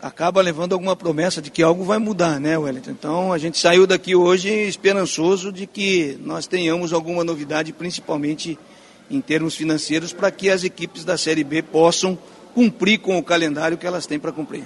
acaba 0.00 0.40
levando 0.40 0.72
alguma 0.72 0.94
promessa 0.94 1.42
de 1.42 1.50
que 1.50 1.64
algo 1.64 1.82
vai 1.82 1.98
mudar, 1.98 2.38
né, 2.38 2.56
Wellington? 2.56 2.92
Então 2.92 3.32
a 3.32 3.38
gente 3.38 3.58
saiu 3.58 3.88
daqui 3.88 4.14
hoje 4.14 4.48
esperançoso 4.50 5.50
de 5.50 5.66
que 5.66 6.16
nós 6.22 6.46
tenhamos 6.46 6.92
alguma 6.92 7.24
novidade, 7.24 7.72
principalmente 7.72 8.56
em 9.10 9.20
termos 9.20 9.56
financeiros, 9.56 10.12
para 10.12 10.30
que 10.30 10.48
as 10.48 10.62
equipes 10.62 11.04
da 11.04 11.18
Série 11.18 11.42
B 11.42 11.60
possam 11.60 12.16
cumprir 12.54 12.98
com 12.98 13.18
o 13.18 13.22
calendário 13.24 13.76
que 13.76 13.84
elas 13.84 14.06
têm 14.06 14.20
para 14.20 14.30
cumprir. 14.30 14.62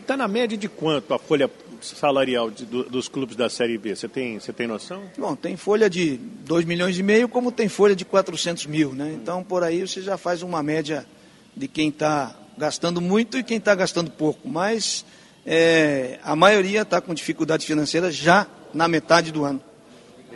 Está 0.00 0.16
na 0.16 0.28
média 0.28 0.56
de 0.56 0.68
quanto 0.68 1.12
a 1.12 1.18
folha 1.18 1.50
salarial 1.80 2.50
de, 2.50 2.64
do, 2.64 2.84
dos 2.84 3.08
clubes 3.08 3.36
da 3.36 3.48
Série 3.48 3.78
B? 3.78 3.94
Você 3.94 4.08
tem, 4.08 4.38
você 4.38 4.52
tem 4.52 4.66
noção? 4.66 5.02
Bom, 5.16 5.34
tem 5.34 5.56
folha 5.56 5.88
de 5.88 6.16
2 6.16 6.64
milhões 6.64 6.98
e 6.98 7.02
meio, 7.02 7.28
como 7.28 7.52
tem 7.52 7.68
folha 7.68 7.94
de 7.94 8.04
400 8.04 8.66
mil, 8.66 8.92
né? 8.92 9.12
Então, 9.14 9.42
por 9.42 9.62
aí 9.62 9.86
você 9.86 10.02
já 10.02 10.16
faz 10.16 10.42
uma 10.42 10.62
média 10.62 11.06
de 11.56 11.68
quem 11.68 11.88
está 11.88 12.34
gastando 12.56 13.00
muito 13.00 13.38
e 13.38 13.42
quem 13.42 13.58
está 13.58 13.74
gastando 13.74 14.10
pouco. 14.10 14.48
Mas 14.48 15.04
é, 15.46 16.18
a 16.22 16.36
maioria 16.36 16.82
está 16.82 17.00
com 17.00 17.14
dificuldade 17.14 17.64
financeira 17.64 18.10
já 18.10 18.46
na 18.74 18.86
metade 18.86 19.32
do 19.32 19.44
ano. 19.44 19.60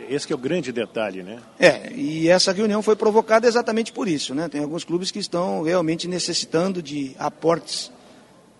Esse 0.09 0.31
é 0.31 0.35
o 0.35 0.39
grande 0.39 0.71
detalhe, 0.71 1.23
né? 1.23 1.39
É, 1.59 1.91
e 1.93 2.27
essa 2.27 2.51
reunião 2.51 2.81
foi 2.81 2.95
provocada 2.95 3.47
exatamente 3.47 3.91
por 3.91 4.07
isso, 4.07 4.33
né? 4.33 4.49
Tem 4.49 4.61
alguns 4.61 4.83
clubes 4.83 5.11
que 5.11 5.19
estão 5.19 5.61
realmente 5.61 6.07
necessitando 6.07 6.81
de 6.81 7.15
aportes 7.17 7.91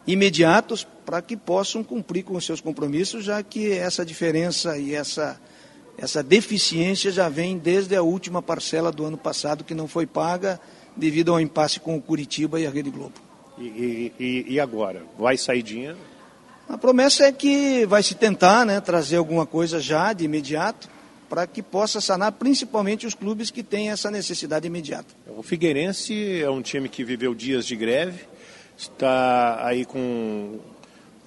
imediatos 0.05 0.87
para 1.05 1.21
que 1.21 1.35
possam 1.35 1.83
cumprir 1.83 2.23
com 2.23 2.35
os 2.35 2.45
seus 2.45 2.61
compromissos, 2.61 3.23
já 3.23 3.41
que 3.43 3.71
essa 3.71 4.05
diferença 4.05 4.77
e 4.77 4.93
essa 4.93 5.39
essa 5.97 6.23
deficiência 6.23 7.11
já 7.11 7.29
vem 7.29 7.57
desde 7.57 7.95
a 7.95 8.01
última 8.01 8.41
parcela 8.41 8.91
do 8.91 9.05
ano 9.05 9.17
passado 9.17 9.63
que 9.63 9.75
não 9.75 9.87
foi 9.87 10.07
paga 10.07 10.59
devido 10.97 11.31
ao 11.31 11.39
impasse 11.39 11.79
com 11.79 11.95
o 11.95 12.01
Curitiba 12.01 12.59
e 12.59 12.65
a 12.65 12.69
Rede 12.69 12.89
Globo. 12.89 13.13
E, 13.59 14.11
e, 14.19 14.45
e 14.49 14.59
agora? 14.59 15.03
Vai 15.17 15.37
sair 15.37 15.61
dinheiro? 15.61 15.97
A 16.67 16.77
promessa 16.77 17.25
é 17.25 17.31
que 17.31 17.85
vai 17.85 18.01
se 18.01 18.15
tentar 18.15 18.65
né, 18.65 18.79
trazer 18.81 19.17
alguma 19.17 19.45
coisa 19.45 19.79
já 19.79 20.13
de 20.13 20.25
imediato 20.25 20.89
para 21.29 21.45
que 21.45 21.61
possa 21.61 21.99
sanar 21.99 22.31
principalmente 22.33 23.05
os 23.05 23.13
clubes 23.13 23.51
que 23.51 23.63
têm 23.63 23.89
essa 23.89 24.09
necessidade 24.09 24.67
imediata. 24.67 25.13
O 25.27 25.43
Figueirense 25.43 26.41
é 26.41 26.49
um 26.49 26.61
time 26.61 26.87
que 26.87 27.03
viveu 27.03 27.33
dias 27.33 27.65
de 27.65 27.75
greve, 27.75 28.21
está 28.77 29.65
aí 29.65 29.85
com 29.85 30.59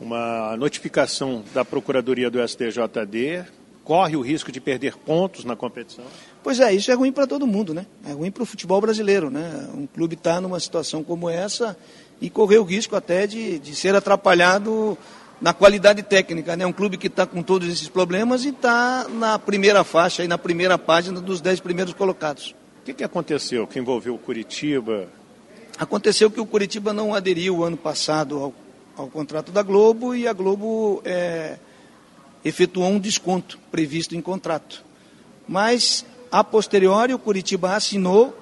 uma 0.01 0.57
notificação 0.57 1.43
da 1.55 1.65
Procuradoria 1.65 2.31
do 2.31 2.47
STJD, 2.47 3.45
corre 3.85 4.17
o 4.17 4.21
risco 4.21 4.51
de 4.51 4.61
perder 4.61 4.97
pontos 4.97 5.45
na 5.45 5.57
competição? 5.57 6.05
Pois 6.43 6.61
é, 6.61 6.73
isso 6.73 6.91
é 6.91 6.95
ruim 6.95 7.13
para 7.13 7.27
todo 7.27 7.47
mundo, 7.47 7.73
né? 7.73 7.87
É 8.07 8.13
ruim 8.13 8.31
para 8.31 8.43
o 8.43 8.47
futebol 8.47 8.81
brasileiro, 8.81 9.31
né? 9.31 9.69
Um 9.75 9.87
clube 9.87 10.15
está 10.15 10.41
numa 10.41 10.61
situação 10.61 11.03
como 11.03 11.31
essa 11.31 11.77
e 12.21 12.31
correr 12.31 12.59
o 12.59 12.65
risco 12.65 12.97
até 12.97 13.27
de, 13.27 13.59
de 13.59 13.75
ser 13.75 13.95
atrapalhado 13.95 14.97
na 15.41 15.53
qualidade 15.53 16.03
técnica, 16.03 16.57
né? 16.57 16.67
Um 16.67 16.73
clube 16.73 16.97
que 16.97 17.07
está 17.07 17.27
com 17.27 17.43
todos 17.43 17.69
esses 17.69 17.89
problemas 17.89 18.45
e 18.45 18.49
está 18.49 19.07
na 19.09 19.39
primeira 19.39 19.85
faixa 19.85 20.25
e 20.25 20.29
na 20.29 20.39
primeira 20.39 20.79
página 20.79 21.21
dos 21.21 21.41
dez 21.41 21.61
primeiros 21.61 21.95
colocados. 21.95 22.55
O 22.83 22.85
que, 22.87 22.95
que 22.95 23.05
aconteceu 23.05 23.67
que 23.67 23.79
envolveu 23.79 24.15
o 24.15 24.19
Curitiba? 24.19 25.09
Aconteceu 25.79 26.31
que 26.31 26.41
o 26.41 26.47
Curitiba 26.47 26.93
não 26.93 27.15
aderiu 27.15 27.63
ano 27.63 27.77
passado 27.77 28.39
ao, 28.39 28.55
ao 28.97 29.09
contrato 29.09 29.53
da 29.53 29.63
Globo 29.63 30.15
e 30.15 30.27
a 30.27 30.33
Globo 30.33 31.03
é, 31.05 31.59
efetuou 32.43 32.89
um 32.89 32.99
desconto 32.99 33.59
previsto 33.71 34.17
em 34.17 34.23
contrato. 34.23 34.83
Mas, 35.47 36.05
a 36.33 36.43
posteriori, 36.43 37.13
o 37.13 37.19
Curitiba 37.19 37.77
assinou, 37.77 38.35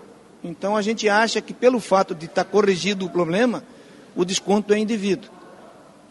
então 0.45 0.76
a 0.76 0.83
gente 0.83 1.09
acha 1.09 1.41
que 1.41 1.53
pelo 1.53 1.81
fato 1.81 2.14
de 2.14 2.26
estar 2.26 2.45
corrigido 2.45 3.07
o 3.07 3.11
problema, 3.11 3.64
o 4.14 4.25
desconto 4.25 4.73
é 4.73 4.79
indevido. 4.79 5.29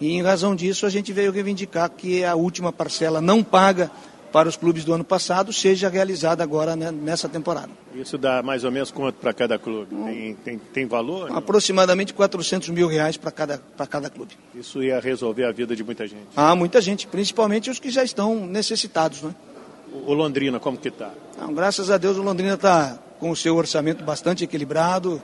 E 0.01 0.11
em 0.11 0.21
razão 0.21 0.53
disso, 0.53 0.85
a 0.85 0.89
gente 0.89 1.13
veio 1.13 1.31
reivindicar 1.31 1.89
que 1.89 2.25
a 2.25 2.35
última 2.35 2.73
parcela 2.73 3.21
não 3.21 3.41
paga 3.41 3.89
para 4.33 4.49
os 4.49 4.57
clubes 4.57 4.83
do 4.83 4.91
ano 4.91 5.03
passado 5.03 5.53
seja 5.53 5.87
realizada 5.87 6.43
agora 6.43 6.75
né, 6.75 6.91
nessa 6.91 7.29
temporada. 7.29 7.69
Isso 7.93 8.17
dá 8.17 8.41
mais 8.41 8.63
ou 8.63 8.71
menos 8.71 8.89
quanto 8.89 9.15
para 9.17 9.31
cada 9.31 9.59
clube? 9.59 9.95
Tem, 9.95 10.33
tem, 10.33 10.57
tem 10.57 10.85
valor? 10.87 11.31
Aproximadamente 11.31 12.15
400 12.15 12.69
mil 12.69 12.87
reais 12.87 13.15
para 13.15 13.29
cada, 13.29 13.61
cada 13.87 14.09
clube. 14.09 14.31
Isso 14.55 14.81
ia 14.81 14.99
resolver 14.99 15.45
a 15.45 15.51
vida 15.51 15.75
de 15.75 15.83
muita 15.83 16.07
gente? 16.07 16.23
Ah, 16.35 16.55
muita 16.55 16.81
gente, 16.81 17.05
principalmente 17.05 17.69
os 17.69 17.77
que 17.77 17.91
já 17.91 18.03
estão 18.03 18.47
necessitados. 18.47 19.21
Né? 19.21 19.35
O 20.07 20.13
Londrina, 20.13 20.59
como 20.59 20.79
que 20.79 20.87
está? 20.87 21.11
Graças 21.53 21.91
a 21.91 21.97
Deus 21.99 22.17
o 22.17 22.23
Londrina 22.23 22.55
está 22.55 22.97
com 23.19 23.29
o 23.29 23.35
seu 23.35 23.55
orçamento 23.55 24.03
bastante 24.03 24.43
equilibrado, 24.43 25.21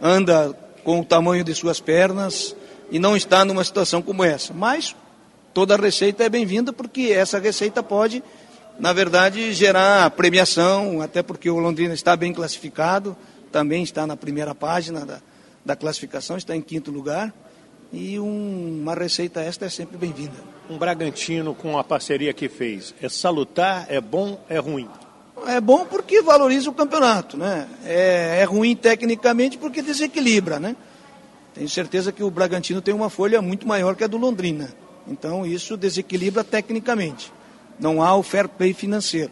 anda 0.00 0.56
com 0.84 1.00
o 1.00 1.04
tamanho 1.04 1.42
de 1.42 1.52
suas 1.56 1.80
pernas, 1.80 2.54
e 2.88 3.00
não 3.00 3.16
está 3.16 3.44
numa 3.44 3.64
situação 3.64 4.00
como 4.00 4.22
essa. 4.22 4.54
Mas 4.54 4.94
toda 5.52 5.76
receita 5.76 6.22
é 6.22 6.28
bem-vinda 6.28 6.72
porque 6.72 7.12
essa 7.12 7.40
receita 7.40 7.82
pode, 7.82 8.22
na 8.78 8.92
verdade, 8.92 9.52
gerar 9.52 10.10
premiação, 10.10 11.00
até 11.00 11.22
porque 11.22 11.48
o 11.48 11.58
Londrina 11.58 11.94
está 11.94 12.16
bem 12.16 12.32
classificado, 12.32 13.16
também 13.52 13.82
está 13.82 14.06
na 14.06 14.16
primeira 14.16 14.54
página 14.54 15.06
da, 15.06 15.20
da 15.64 15.76
classificação, 15.76 16.36
está 16.36 16.56
em 16.56 16.60
quinto 16.60 16.90
lugar. 16.90 17.32
E 17.92 18.18
um, 18.18 18.80
uma 18.82 18.94
receita 18.94 19.40
esta 19.40 19.66
é 19.66 19.68
sempre 19.68 19.96
bem-vinda. 19.96 20.34
Um 20.68 20.76
Bragantino 20.76 21.54
com 21.54 21.78
a 21.78 21.84
parceria 21.84 22.32
que 22.32 22.48
fez, 22.48 22.92
é 23.00 23.08
salutar, 23.08 23.86
é 23.88 24.00
bom, 24.00 24.40
é 24.48 24.58
ruim? 24.58 24.88
É 25.46 25.60
bom 25.60 25.84
porque 25.84 26.22
valoriza 26.22 26.70
o 26.70 26.74
campeonato, 26.74 27.36
né? 27.36 27.68
É, 27.84 28.38
é 28.40 28.44
ruim 28.44 28.74
tecnicamente 28.74 29.58
porque 29.58 29.82
desequilibra, 29.82 30.58
né? 30.58 30.74
Tenho 31.54 31.68
certeza 31.68 32.10
que 32.10 32.24
o 32.24 32.30
Bragantino 32.30 32.80
tem 32.80 32.92
uma 32.92 33.08
folha 33.08 33.40
muito 33.40 33.68
maior 33.68 33.94
que 33.94 34.02
a 34.02 34.08
do 34.08 34.16
Londrina. 34.16 34.70
Então 35.06 35.46
isso 35.46 35.76
desequilibra 35.76 36.42
tecnicamente. 36.42 37.32
Não 37.78 38.02
há 38.02 38.14
o 38.14 38.22
fair 38.22 38.48
play 38.48 38.72
financeiro. 38.72 39.30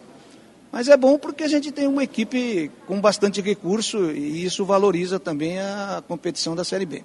Mas 0.71 0.87
é 0.87 0.97
bom 0.97 1.19
porque 1.19 1.43
a 1.43 1.47
gente 1.47 1.71
tem 1.71 1.87
uma 1.87 2.03
equipe 2.03 2.71
com 2.87 2.99
bastante 2.99 3.41
recurso 3.41 4.11
e 4.11 4.43
isso 4.43 4.65
valoriza 4.65 5.19
também 5.19 5.59
a 5.59 6.03
competição 6.07 6.55
da 6.55 6.63
Série 6.63 6.85
B. 6.85 7.03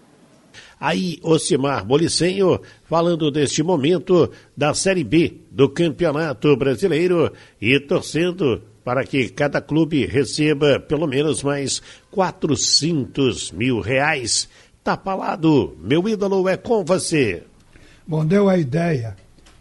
Aí, 0.80 1.18
Ocimar 1.22 1.84
Bolicenho, 1.84 2.60
falando 2.84 3.30
deste 3.30 3.62
momento 3.62 4.30
da 4.56 4.72
Série 4.72 5.04
B 5.04 5.34
do 5.50 5.68
Campeonato 5.68 6.56
Brasileiro 6.56 7.32
e 7.60 7.78
torcendo 7.78 8.62
para 8.82 9.04
que 9.04 9.28
cada 9.28 9.60
clube 9.60 10.06
receba 10.06 10.80
pelo 10.80 11.06
menos 11.06 11.42
mais 11.42 11.82
400 12.10 13.52
mil 13.52 13.80
reais 13.80 14.48
Tá 14.88 14.96
falado, 14.96 15.76
meu 15.82 16.08
ídolo 16.08 16.48
é 16.48 16.56
com 16.56 16.82
você. 16.82 17.42
Bom, 18.06 18.24
deu 18.24 18.48
a 18.48 18.56
ideia 18.56 19.14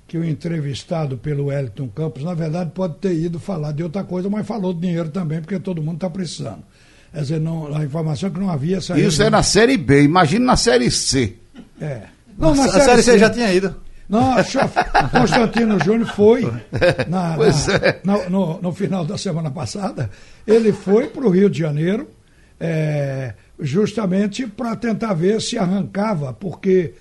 que 0.08 0.18
o 0.18 0.24
entrevistado 0.24 1.18
pelo 1.18 1.46
Wellington 1.46 1.90
Campos, 1.90 2.24
na 2.24 2.34
verdade, 2.34 2.72
pode 2.74 2.96
ter 2.96 3.14
ido 3.14 3.40
falar 3.40 3.74
de 3.74 3.84
outra 3.84 4.04
coisa, 4.04 4.30
mas 4.30 4.48
falou 4.48 4.74
de 4.74 4.82
dinheiro 4.82 5.10
também, 5.10 5.42
porque 5.42 5.60
todo 5.60 5.82
mundo 5.82 5.96
está 5.96 6.10
precisando. 6.10 6.64
Quer 7.12 7.22
dizer, 7.22 7.40
não, 7.40 7.76
a 7.76 7.84
informação 7.84 8.30
é 8.30 8.32
que 8.32 8.40
não 8.40 8.50
havia 8.50 8.80
saído. 8.80 9.08
Isso 9.08 9.22
é 9.22 9.30
na 9.30 9.44
Série 9.44 9.76
B, 9.78 10.04
imagina 10.04 10.46
na 10.46 10.56
Série 10.56 10.90
C. 10.90 11.36
É. 11.82 12.04
Não, 12.38 12.56
na 12.56 12.66
a 12.66 12.70
série, 12.70 12.84
série 12.84 13.04
C, 13.04 13.12
C 13.12 13.20
já 13.20 13.30
tinha 13.30 13.54
ido. 13.54 13.76
Não, 14.08 14.36
Constantino 15.12 15.78
Júnior 15.84 16.08
foi 16.08 16.44
na, 17.10 17.36
na, 17.36 17.46
é. 17.46 18.00
na, 18.04 18.30
no, 18.30 18.62
no, 18.62 18.72
final 18.72 19.04
da 19.04 19.18
semana 19.18 19.52
passada. 19.52 20.10
Ele 20.46 20.72
foi 20.72 21.08
para 21.08 21.26
o 21.26 21.30
Rio 21.30 21.50
de 21.50 21.60
Janeiro. 21.60 22.08
É, 22.60 23.34
justamente 23.60 24.48
para 24.48 24.76
tentar 24.76 25.14
ver 25.14 25.42
se 25.42 25.58
arrancava, 25.58 26.34
porque 26.34 26.94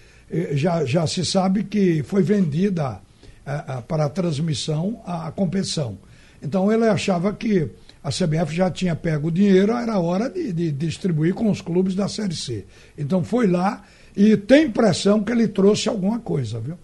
já, 0.53 0.85
já 0.85 1.07
se 1.07 1.25
sabe 1.25 1.65
que 1.65 2.03
foi 2.03 2.23
vendida 2.23 3.01
a, 3.45 3.79
a, 3.79 3.83
para 3.83 4.07
a 4.07 4.09
transmissão 4.09 5.01
a, 5.07 5.29
a, 5.29 5.33
competição. 5.33 5.99
Então 6.43 6.73
ele 6.73 6.87
achava 6.87 7.33
que 7.33 7.69
a 8.03 8.11
CBF 8.11 8.55
já 8.55 8.71
tinha 8.71 8.95
pego 8.95 9.29
o 9.29 9.31
dinheiro, 9.33 9.73
era 9.73 9.99
hora 9.99 10.29
de, 10.29 10.53
de 10.53 10.73
distribuir 10.73 11.35
com 11.35 11.51
os 11.51 11.61
clubes 11.61 11.95
da 11.95 12.09
Série 12.09 12.37
C. 12.37 12.65
Então 12.97 13.23
foi 13.23 13.47
lá 13.47 13.83
e 14.17 14.37
tem 14.37 14.67
impressão 14.67 15.23
que 15.23 15.33
ele 15.33 15.49
trouxe 15.49 15.89
alguma 15.89 16.19
coisa, 16.19 16.59
viu? 16.59 16.79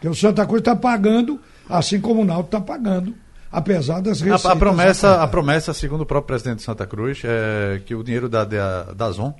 Que 0.00 0.08
o 0.08 0.14
Santa 0.14 0.46
Cruz 0.46 0.60
está 0.60 0.76
pagando, 0.76 1.40
assim 1.68 2.00
como 2.00 2.22
o 2.22 2.24
Náutico 2.24 2.56
está 2.56 2.60
pagando 2.60 3.14
apesar 3.54 4.00
das 4.00 4.20
receitas. 4.20 4.44
A, 4.46 4.52
a 4.52 4.56
promessa, 4.56 5.22
a 5.22 5.28
promessa, 5.28 5.72
segundo 5.72 6.00
o 6.00 6.06
próprio 6.06 6.26
presidente 6.26 6.58
de 6.58 6.64
Santa 6.64 6.86
Cruz, 6.86 7.22
é 7.24 7.80
que 7.86 7.94
o 7.94 8.02
dinheiro 8.02 8.28
da, 8.28 8.44
da, 8.44 8.92
da 8.92 9.10
ZON, 9.12 9.32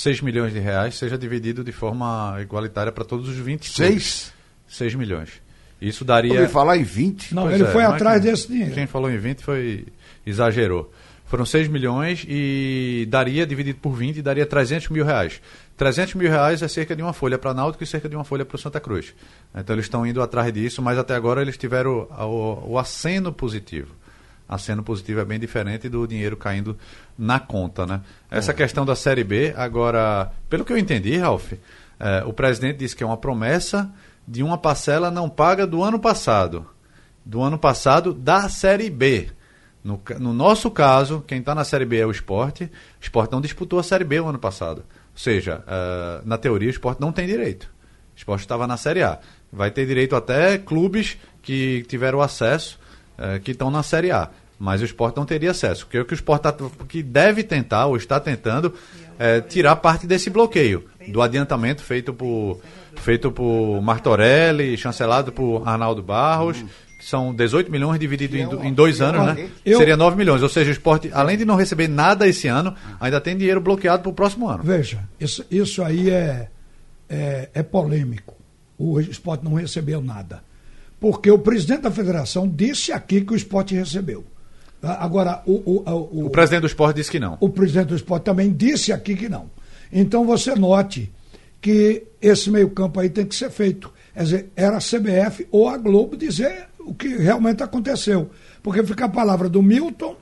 6 0.00 0.22
milhões 0.22 0.50
de 0.50 0.58
reais, 0.58 0.96
seja 0.96 1.18
dividido 1.18 1.62
de 1.62 1.72
forma 1.72 2.38
igualitária 2.40 2.90
para 2.90 3.04
todos 3.04 3.28
os 3.28 3.36
20 3.36 3.70
6? 3.70 4.32
6 4.66 4.94
milhões. 4.94 5.42
Isso 5.78 6.06
daria. 6.06 6.32
Ele 6.32 6.48
falar 6.48 6.78
em 6.78 6.82
20? 6.82 7.34
Não, 7.34 7.42
pois 7.42 7.54
ele 7.54 7.64
é, 7.64 7.66
foi 7.66 7.84
atrás 7.84 8.22
desse 8.22 8.48
dinheiro. 8.48 8.72
Quem 8.72 8.86
falou 8.86 9.10
em 9.10 9.18
20 9.18 9.44
foi. 9.44 9.86
exagerou. 10.24 10.90
Foram 11.26 11.44
6 11.44 11.68
milhões 11.68 12.24
e 12.26 13.06
daria, 13.10 13.46
dividido 13.46 13.78
por 13.78 13.92
20, 13.92 14.22
daria 14.22 14.46
300 14.46 14.88
mil 14.88 15.04
reais. 15.04 15.38
300 15.76 16.14
mil 16.14 16.30
reais 16.30 16.62
é 16.62 16.68
cerca 16.68 16.96
de 16.96 17.02
uma 17.02 17.12
folha 17.12 17.38
para 17.38 17.52
Náutico 17.52 17.84
e 17.84 17.86
cerca 17.86 18.08
de 18.08 18.16
uma 18.16 18.24
folha 18.24 18.46
para 18.46 18.56
o 18.56 18.58
Santa 18.58 18.80
Cruz. 18.80 19.14
Então 19.54 19.76
eles 19.76 19.84
estão 19.84 20.06
indo 20.06 20.22
atrás 20.22 20.50
disso, 20.50 20.80
mas 20.80 20.96
até 20.98 21.14
agora 21.14 21.42
eles 21.42 21.58
tiveram 21.58 22.08
o, 22.10 22.72
o 22.72 22.78
aceno 22.78 23.34
positivo. 23.34 23.94
Aceno 24.50 24.82
positivo 24.82 25.20
é 25.20 25.24
bem 25.24 25.38
diferente 25.38 25.88
do 25.88 26.04
dinheiro 26.08 26.36
caindo 26.36 26.76
na 27.16 27.38
conta, 27.38 27.86
né? 27.86 28.00
Essa 28.28 28.50
é. 28.50 28.54
questão 28.54 28.84
da 28.84 28.96
Série 28.96 29.22
B, 29.22 29.54
agora, 29.56 30.32
pelo 30.48 30.64
que 30.64 30.72
eu 30.72 30.76
entendi, 30.76 31.16
Ralf, 31.16 31.52
é, 32.00 32.24
o 32.26 32.32
presidente 32.32 32.78
disse 32.78 32.96
que 32.96 33.04
é 33.04 33.06
uma 33.06 33.16
promessa 33.16 33.88
de 34.26 34.42
uma 34.42 34.58
parcela 34.58 35.08
não 35.08 35.30
paga 35.30 35.68
do 35.68 35.84
ano 35.84 36.00
passado. 36.00 36.66
Do 37.24 37.40
ano 37.40 37.56
passado 37.56 38.12
da 38.12 38.48
Série 38.48 38.90
B. 38.90 39.30
No, 39.84 40.02
no 40.18 40.32
nosso 40.32 40.68
caso, 40.68 41.22
quem 41.28 41.38
está 41.38 41.54
na 41.54 41.62
Série 41.62 41.84
B 41.84 41.98
é 41.98 42.06
o 42.06 42.10
esporte. 42.10 42.64
O 42.64 42.68
esporte 43.00 43.30
não 43.30 43.40
disputou 43.40 43.78
a 43.78 43.84
Série 43.84 44.02
B 44.02 44.18
o 44.18 44.26
ano 44.26 44.38
passado. 44.38 44.78
Ou 45.12 45.18
seja, 45.18 45.62
uh, 45.62 46.26
na 46.26 46.36
teoria 46.36 46.66
o 46.66 46.72
esporte 46.72 47.00
não 47.00 47.12
tem 47.12 47.24
direito. 47.24 47.64
O 48.14 48.16
esporte 48.16 48.40
estava 48.40 48.66
na 48.66 48.76
Série 48.76 49.04
A. 49.04 49.20
Vai 49.52 49.70
ter 49.70 49.86
direito 49.86 50.16
até 50.16 50.58
clubes 50.58 51.18
que 51.40 51.84
tiveram 51.88 52.20
acesso, 52.20 52.80
que 53.42 53.50
estão 53.50 53.70
na 53.70 53.82
Série 53.82 54.10
A. 54.10 54.30
Mas 54.60 54.82
o 54.82 54.84
esporte 54.84 55.16
não 55.16 55.24
teria 55.24 55.52
acesso. 55.52 55.86
Porque 55.86 55.98
o 55.98 56.04
que 56.04 56.12
o 56.12 56.14
esporte 56.14 56.42
tá, 56.42 56.54
que 56.86 57.02
deve 57.02 57.42
tentar, 57.42 57.86
ou 57.86 57.96
está 57.96 58.20
tentando, 58.20 58.74
é 59.18 59.40
tirar 59.40 59.74
parte 59.76 60.06
desse 60.06 60.28
bloqueio 60.28 60.84
do 61.08 61.22
adiantamento 61.22 61.82
feito 61.82 62.12
por, 62.12 62.60
feito 62.96 63.32
por 63.32 63.80
Martorelli, 63.80 64.76
chancelado 64.76 65.32
por 65.32 65.66
Arnaldo 65.66 66.02
Barros 66.02 66.62
que 67.00 67.06
são 67.06 67.34
18 67.34 67.72
milhões 67.72 67.98
dividido 67.98 68.36
em, 68.36 68.68
em 68.68 68.74
dois 68.74 69.00
anos, 69.00 69.24
né? 69.24 69.48
Eu... 69.64 69.78
Seria 69.78 69.96
9 69.96 70.18
milhões. 70.18 70.42
Ou 70.42 70.50
seja, 70.50 70.68
o 70.68 70.72
esporte, 70.72 71.10
além 71.14 71.38
de 71.38 71.46
não 71.46 71.56
receber 71.56 71.88
nada 71.88 72.28
esse 72.28 72.46
ano, 72.46 72.74
ainda 73.00 73.18
tem 73.18 73.34
dinheiro 73.34 73.58
bloqueado 73.58 74.02
para 74.02 74.10
o 74.10 74.12
próximo 74.12 74.46
ano. 74.46 74.62
Veja, 74.62 75.08
isso, 75.18 75.42
isso 75.50 75.82
aí 75.82 76.10
é, 76.10 76.50
é, 77.08 77.48
é 77.54 77.62
polêmico. 77.62 78.36
O 78.76 79.00
esporte 79.00 79.42
não 79.42 79.54
recebeu 79.54 80.02
nada. 80.02 80.42
porque 81.00 81.30
o 81.30 81.38
presidente 81.38 81.80
da 81.82 81.90
federação 81.90 82.46
disse 82.46 82.92
aqui 82.92 83.22
que 83.22 83.32
o 83.32 83.36
esporte 83.36 83.74
recebeu. 83.74 84.26
Ah, 84.82 85.04
Agora, 85.04 85.42
o, 85.46 85.52
o, 85.52 86.20
o, 86.22 86.26
O 86.26 86.30
presidente 86.30 86.62
do 86.62 86.66
esporte 86.66 86.96
disse 86.96 87.10
que 87.10 87.20
não. 87.20 87.36
o 87.40 87.48
presidente 87.48 87.88
do 87.88 87.96
esporte 87.96 88.24
também 88.24 88.52
disse 88.52 88.92
aqui 88.92 89.14
que 89.14 89.28
não. 89.28 89.50
Então 89.92 90.24
você 90.24 90.54
note 90.54 91.12
que 91.60 92.04
esse 92.20 92.50
meio-campo 92.50 92.98
aí 93.00 93.10
tem 93.10 93.26
que 93.26 93.34
ser 93.34 93.50
feito. 93.50 93.92
Quer 94.14 94.22
dizer, 94.22 94.50
era 94.56 94.76
a 94.76 94.80
CBF 94.80 95.46
ou 95.50 95.68
a 95.68 95.76
Globo 95.76 96.16
dizer 96.16 96.68
o 96.80 96.94
que 96.94 97.08
realmente 97.08 97.62
aconteceu. 97.62 98.30
Porque 98.62 98.82
fica 98.82 99.04
a 99.04 99.08
palavra 99.08 99.48
do 99.48 99.62
Milton 99.62 100.16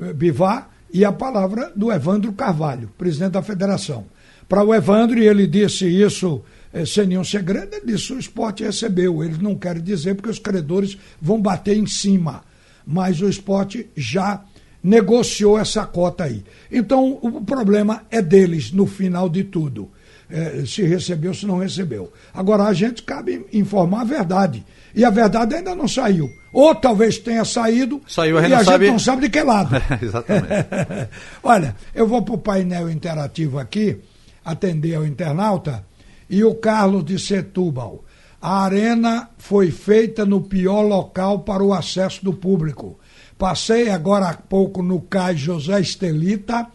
eh, 0.00 0.12
Bivar 0.12 0.70
e 0.92 1.04
a 1.04 1.12
palavra 1.12 1.72
do 1.74 1.90
Evandro 1.90 2.32
Carvalho, 2.32 2.90
presidente 2.98 3.32
da 3.32 3.42
federação. 3.42 4.06
Para 4.48 4.62
o 4.62 4.74
Evandro, 4.74 5.18
e 5.18 5.26
ele 5.26 5.46
disse 5.46 5.86
isso 5.86 6.42
eh, 6.72 6.84
sem 6.84 7.06
nenhum 7.06 7.24
segredo, 7.24 7.74
ele 7.74 7.86
disse: 7.86 8.12
o 8.12 8.18
esporte 8.18 8.62
recebeu. 8.62 9.24
Eles 9.24 9.38
não 9.38 9.54
querem 9.54 9.82
dizer 9.82 10.14
porque 10.14 10.30
os 10.30 10.38
credores 10.38 10.98
vão 11.20 11.40
bater 11.40 11.76
em 11.76 11.86
cima. 11.86 12.42
Mas 12.86 13.20
o 13.20 13.28
esporte 13.28 13.88
já 13.96 14.42
negociou 14.82 15.58
essa 15.58 15.86
cota 15.86 16.24
aí. 16.24 16.44
Então, 16.70 17.18
o 17.22 17.40
problema 17.42 18.02
é 18.10 18.20
deles 18.20 18.70
no 18.72 18.86
final 18.86 19.28
de 19.28 19.44
tudo. 19.44 19.90
Eh, 20.30 20.64
se 20.66 20.82
recebeu, 20.82 21.32
se 21.34 21.46
não 21.46 21.58
recebeu. 21.58 22.12
Agora, 22.32 22.64
a 22.64 22.72
gente 22.72 23.02
cabe 23.02 23.46
informar 23.52 24.02
a 24.02 24.04
verdade. 24.04 24.64
E 24.94 25.04
a 25.04 25.10
verdade 25.10 25.54
ainda 25.54 25.74
não 25.74 25.88
saiu. 25.88 26.28
Ou 26.52 26.74
talvez 26.74 27.18
tenha 27.18 27.44
saído 27.44 28.00
Saiu, 28.06 28.38
a 28.38 28.42
gente 28.42 28.50
e 28.50 28.54
a 28.54 28.56
não 28.58 28.64
gente 28.64 28.72
sabe- 28.72 28.90
não 28.90 28.98
sabe 28.98 29.22
de 29.22 29.28
que 29.30 29.42
lado. 29.42 29.74
Exatamente. 30.00 30.46
Olha, 31.42 31.74
eu 31.94 32.06
vou 32.06 32.22
para 32.22 32.34
o 32.34 32.38
painel 32.38 32.88
interativo 32.90 33.58
aqui, 33.58 33.98
atender 34.44 34.94
ao 34.94 35.06
internauta, 35.06 35.84
e 36.28 36.44
o 36.44 36.54
Carlos 36.54 37.04
de 37.04 37.18
Setúbal. 37.18 38.04
A 38.46 38.64
arena 38.64 39.30
foi 39.38 39.70
feita 39.70 40.26
no 40.26 40.38
pior 40.42 40.82
local 40.82 41.38
para 41.38 41.64
o 41.64 41.72
acesso 41.72 42.22
do 42.22 42.34
público. 42.34 42.98
Passei 43.38 43.88
agora 43.88 44.28
há 44.28 44.34
pouco 44.34 44.82
no 44.82 45.00
cais 45.00 45.40
José 45.40 45.80
Estelita 45.80 46.66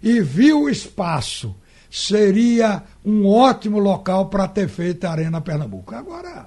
e 0.00 0.20
vi 0.20 0.52
o 0.52 0.68
espaço. 0.68 1.52
Seria 1.90 2.84
um 3.04 3.26
ótimo 3.26 3.80
local 3.80 4.26
para 4.26 4.46
ter 4.46 4.68
feito 4.68 5.04
a 5.04 5.10
Arena 5.10 5.40
Pernambuco. 5.40 5.96
Agora, 5.96 6.46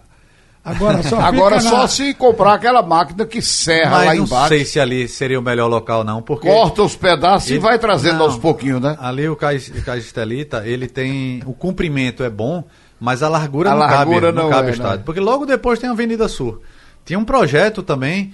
agora 0.64 1.04
só 1.04 1.20
Agora 1.22 1.58
fica 1.58 1.70
só 1.70 1.78
na- 1.82 1.88
se 1.90 2.14
comprar 2.14 2.54
aquela 2.54 2.82
máquina 2.82 3.26
que 3.26 3.42
serra 3.42 3.98
lá 3.98 4.06
Mas 4.06 4.18
não 4.20 4.26
embaixo, 4.28 4.48
sei 4.48 4.64
se 4.64 4.80
ali 4.80 5.10
seria 5.10 5.40
o 5.40 5.44
melhor 5.44 5.68
local, 5.68 6.06
não, 6.06 6.22
porque. 6.22 6.48
corta 6.48 6.84
os 6.84 6.96
pedaços 6.96 7.50
e 7.50 7.54
Ele- 7.56 7.60
vai 7.60 7.78
trazendo 7.78 8.20
Não. 8.20 8.26
aos 8.28 8.38
pouquinhos, 8.38 8.80
né? 8.82 8.96
Ali 8.98 9.28
o 9.28 9.36
Cais, 9.36 9.68
o 9.68 9.84
Cais 9.84 10.06
Estelita, 10.06 10.64
ele 10.66 10.88
tem. 10.88 11.42
O 11.46 11.52
comprimento 11.54 12.24
é 12.24 12.30
bom, 12.30 12.64
mas 13.00 13.24
a 13.24 13.30
largura 13.30 13.70
A 13.70 13.74
não 13.74 13.80
largura 13.80 14.22
cabe, 14.28 14.36
não, 14.38 14.44
não 14.44 14.50
cabe 14.50 14.68
é, 14.70 14.72
estádio. 14.72 14.98
né? 14.98 15.04
Porque 15.06 15.20
logo 15.20 15.46
depois 15.46 15.80
tem 15.80 15.90
a 15.90 15.94
Avenida 15.94 16.28
Sul. 16.28 16.62
Tinha 17.06 17.18
um 17.18 17.26
projeto 17.26 17.82
também 17.82 18.34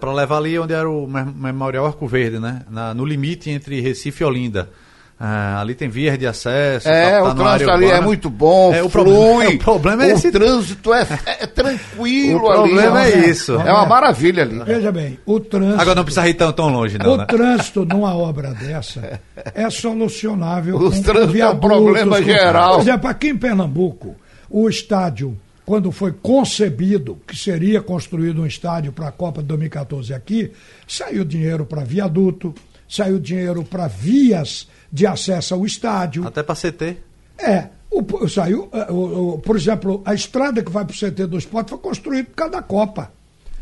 para 0.00 0.12
levar 0.12 0.38
ali 0.38 0.58
onde 0.58 0.72
era 0.72 0.88
o 0.88 1.06
Mem- 1.06 1.34
Memorial 1.34 1.84
Arco 1.86 2.06
Verde, 2.06 2.38
né? 2.38 2.62
Na- 2.70 2.94
no 2.94 3.04
limite 3.04 3.50
entre 3.50 3.80
Recife 3.80 4.22
e 4.22 4.26
Olinda. 4.26 4.70
Ah, 5.18 5.62
ali 5.62 5.74
tem 5.74 5.88
vias 5.88 6.18
de 6.18 6.26
acesso. 6.26 6.86
É, 6.88 7.12
tá- 7.12 7.22
tá 7.22 7.30
o 7.30 7.34
trânsito 7.34 7.70
ali 7.70 7.86
é 7.86 8.00
muito 8.02 8.28
bom, 8.28 8.74
É, 8.74 8.82
o 8.82 8.88
flui. 8.90 9.04
problema- 9.04 9.48
o 9.54 9.58
problema 9.58 10.04
é 10.04 10.12
o 10.12 10.16
esse- 10.16 10.30
trânsito 10.30 10.92
é, 10.92 11.06
é 11.24 11.46
tranquilo 11.46 12.36
O 12.44 12.52
problema 12.52 13.00
ali. 13.00 13.12
é 13.12 13.28
isso. 13.30 13.54
É 13.54 13.72
uma 13.72 13.86
maravilha 13.86 14.42
ali. 14.42 14.62
Veja 14.64 14.92
bem, 14.92 15.18
o 15.24 15.40
trânsito. 15.40 15.80
Agora 15.80 15.94
não 15.94 16.04
precisa 16.04 16.28
ir 16.28 16.34
tão, 16.34 16.52
tão 16.52 16.68
longe, 16.68 16.98
não, 16.98 17.14
o 17.14 17.16
né? 17.16 17.24
trânsito 17.24 17.86
numa 17.86 18.14
obra 18.14 18.52
dessa 18.52 19.20
é 19.54 19.70
solucionável. 19.70 20.76
Com 20.78 20.90
trânsitos 21.02 21.40
é 21.40 21.48
um 21.48 21.58
problema 21.58 22.18
com- 22.18 22.22
geral. 22.22 22.72
Por 22.74 22.80
exemplo, 22.82 23.08
aqui 23.08 23.28
em 23.28 23.36
Pernambuco, 23.38 24.14
o 24.50 24.68
estádio, 24.68 25.34
quando 25.64 25.90
foi 25.90 26.12
concebido 26.12 27.18
que 27.26 27.34
seria 27.36 27.80
construído 27.80 28.42
um 28.42 28.46
estádio 28.46 28.92
para 28.92 29.08
a 29.08 29.12
Copa 29.12 29.40
de 29.40 29.48
2014 29.48 30.12
aqui, 30.14 30.52
saiu 30.86 31.24
dinheiro 31.24 31.64
para 31.64 31.82
viaduto, 31.82 32.54
saiu 32.88 33.18
dinheiro 33.18 33.62
para 33.64 33.86
vias 33.88 34.66
de 34.92 35.06
acesso 35.06 35.54
ao 35.54 35.64
estádio. 35.66 36.26
Até 36.26 36.42
para 36.42 36.54
CT. 36.54 36.96
É. 37.38 37.66
O, 37.90 38.28
saiu, 38.28 38.68
eh, 38.72 38.86
o- 38.90 39.34
o- 39.34 39.38
por 39.38 39.56
exemplo, 39.56 40.02
a 40.04 40.12
estrada 40.14 40.62
que 40.62 40.70
vai 40.70 40.84
para 40.84 40.92
o 40.92 40.96
CT 40.96 41.26
do 41.26 41.38
esporte 41.38 41.70
foi 41.70 41.78
construída 41.78 42.24
por 42.28 42.34
causa 42.36 42.52
da 42.52 42.62
Copa. 42.62 43.10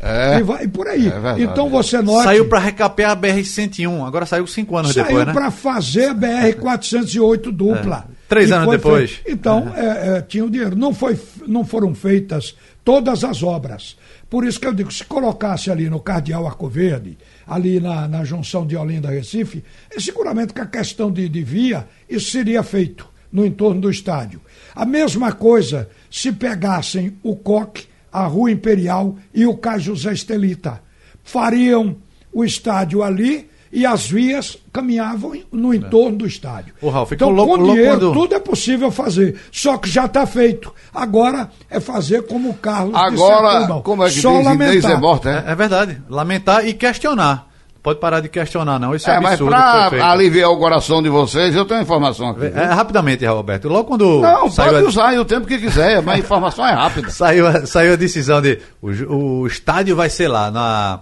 É. 0.01 0.39
E, 0.39 0.43
vai, 0.43 0.63
e 0.65 0.67
por 0.67 0.87
aí. 0.87 1.07
É 1.07 1.11
verdade. 1.11 1.43
então 1.43 1.69
você 1.69 2.01
nota. 2.01 2.25
Saiu 2.25 2.47
para 2.49 2.59
recapear 2.59 3.11
a 3.11 3.15
BR-101. 3.15 4.05
Agora 4.05 4.25
saiu 4.25 4.45
cinco 4.45 4.75
anos 4.75 4.93
Saiu 4.93 5.05
depois, 5.05 5.25
né? 5.27 5.33
para 5.33 5.49
fazer 5.51 6.09
a 6.09 6.13
BR-408 6.13 7.51
dupla. 7.51 8.05
É. 8.11 8.15
Três 8.27 8.51
anos 8.51 8.69
depois. 8.71 9.11
feito. 9.11 9.31
Então, 9.31 9.71
é, 9.75 10.17
é, 10.17 10.21
tinha 10.21 10.43
o 10.43 10.49
dinheiro. 10.49 10.75
Não, 10.75 10.93
foi, 10.93 11.17
não 11.47 11.63
foram 11.63 11.93
feitas 11.93 12.55
todas 12.83 13.23
as 13.23 13.41
obras. 13.43 13.95
Por 14.29 14.43
isso 14.45 14.59
que 14.59 14.67
eu 14.67 14.73
digo, 14.73 14.91
se 14.91 15.05
colocasse 15.05 15.69
ali 15.71 15.89
no 15.89 15.99
Cardeal 15.99 16.45
Arco 16.45 16.67
Verde, 16.67 17.17
ali 17.47 17.79
na, 17.79 18.07
na 18.07 18.23
junção 18.23 18.65
de 18.65 18.75
Olinda 18.75 19.09
Recife, 19.09 19.63
é 19.95 19.99
seguramente 19.99 20.53
que 20.53 20.61
a 20.61 20.65
questão 20.65 21.11
de, 21.11 21.27
de 21.29 21.43
via, 21.43 21.87
isso 22.09 22.31
seria 22.31 22.63
feito 22.63 23.07
no 23.31 23.45
entorno 23.45 23.81
do 23.81 23.89
estádio. 23.89 24.41
A 24.73 24.85
mesma 24.85 25.31
coisa 25.31 25.89
se 26.09 26.31
pegassem 26.31 27.17
o 27.21 27.35
Coque, 27.35 27.85
a 28.11 28.25
Rua 28.25 28.51
Imperial 28.51 29.17
e 29.33 29.45
o 29.45 29.57
Cais 29.57 29.83
José 29.83 30.13
Estelita. 30.13 30.81
Fariam 31.23 31.97
o 32.31 32.43
estádio 32.43 33.03
ali 33.03 33.49
e 33.75 33.85
as 33.85 34.09
vias 34.09 34.57
caminhavam 34.71 35.33
no 35.51 35.73
entorno 35.73 36.17
do 36.19 36.25
estádio. 36.25 36.73
Ô, 36.81 36.89
Ralf, 36.89 37.11
então, 37.11 37.27
com 37.27 37.33
louco 37.35 37.57
dinheiro, 37.63 37.99
quando- 37.99 38.13
tudo 38.13 38.33
é 38.35 38.39
possível 38.39 38.89
fazer. 38.89 39.35
Só 39.51 39.77
que 39.77 39.89
já 39.89 40.05
está 40.05 40.25
feito. 40.25 40.73
Agora 40.93 41.49
é 41.69 41.79
fazer 41.81 42.23
como 42.25 42.49
o 42.49 42.53
Carlos 42.53 42.95
Agora, 42.95 43.51
Setúbal. 43.59 43.81
como 43.83 44.03
é 44.03 44.07
que 44.07 44.21
Só 44.21 44.31
diz, 44.37 44.47
Inês 44.47 44.49
é 44.85 44.87
lamentar. 44.87 44.99
morta, 45.01 45.29
é? 45.29 45.49
É, 45.49 45.51
é 45.51 45.55
verdade. 45.55 46.01
Lamentar 46.09 46.65
e 46.65 46.73
questionar. 46.73 47.49
Pode 47.83 47.99
parar 47.99 48.19
de 48.19 48.29
questionar, 48.29 48.79
não. 48.79 48.95
Isso 48.95 49.07
é, 49.07 49.13
É, 49.17 49.19
mas 49.19 49.33
absurdo. 49.33 49.51
foi 49.89 49.99
pra 49.99 50.09
aliviar 50.11 50.49
o 50.49 50.57
coração 50.57 51.03
de 51.03 51.09
vocês, 51.09 51.53
eu 51.55 51.65
tenho 51.65 51.81
informação 51.81 52.29
aqui. 52.29 52.45
É, 52.45 52.63
rapidamente, 52.63 53.23
Roberto. 53.27 53.67
Logo 53.69 53.83
quando 53.89 54.21
Não, 54.21 54.49
saiu, 54.49 54.71
pode 54.71 54.85
a, 54.85 54.89
usar 54.89 55.07
aí 55.09 55.19
o 55.19 55.25
tempo 55.25 55.45
que 55.45 55.59
quiser, 55.59 56.01
mas 56.01 56.15
a 56.15 56.19
informação 56.19 56.65
é 56.65 56.71
rápida. 56.71 57.09
saiu, 57.13 57.45
a, 57.45 57.63
saiu 57.67 57.93
a 57.93 57.95
decisão 57.95 58.41
de 58.41 58.57
o, 58.81 59.41
o 59.41 59.47
estádio 59.47 59.95
vai 59.95 60.09
ser 60.09 60.27
lá 60.27 60.49
na, 60.49 61.01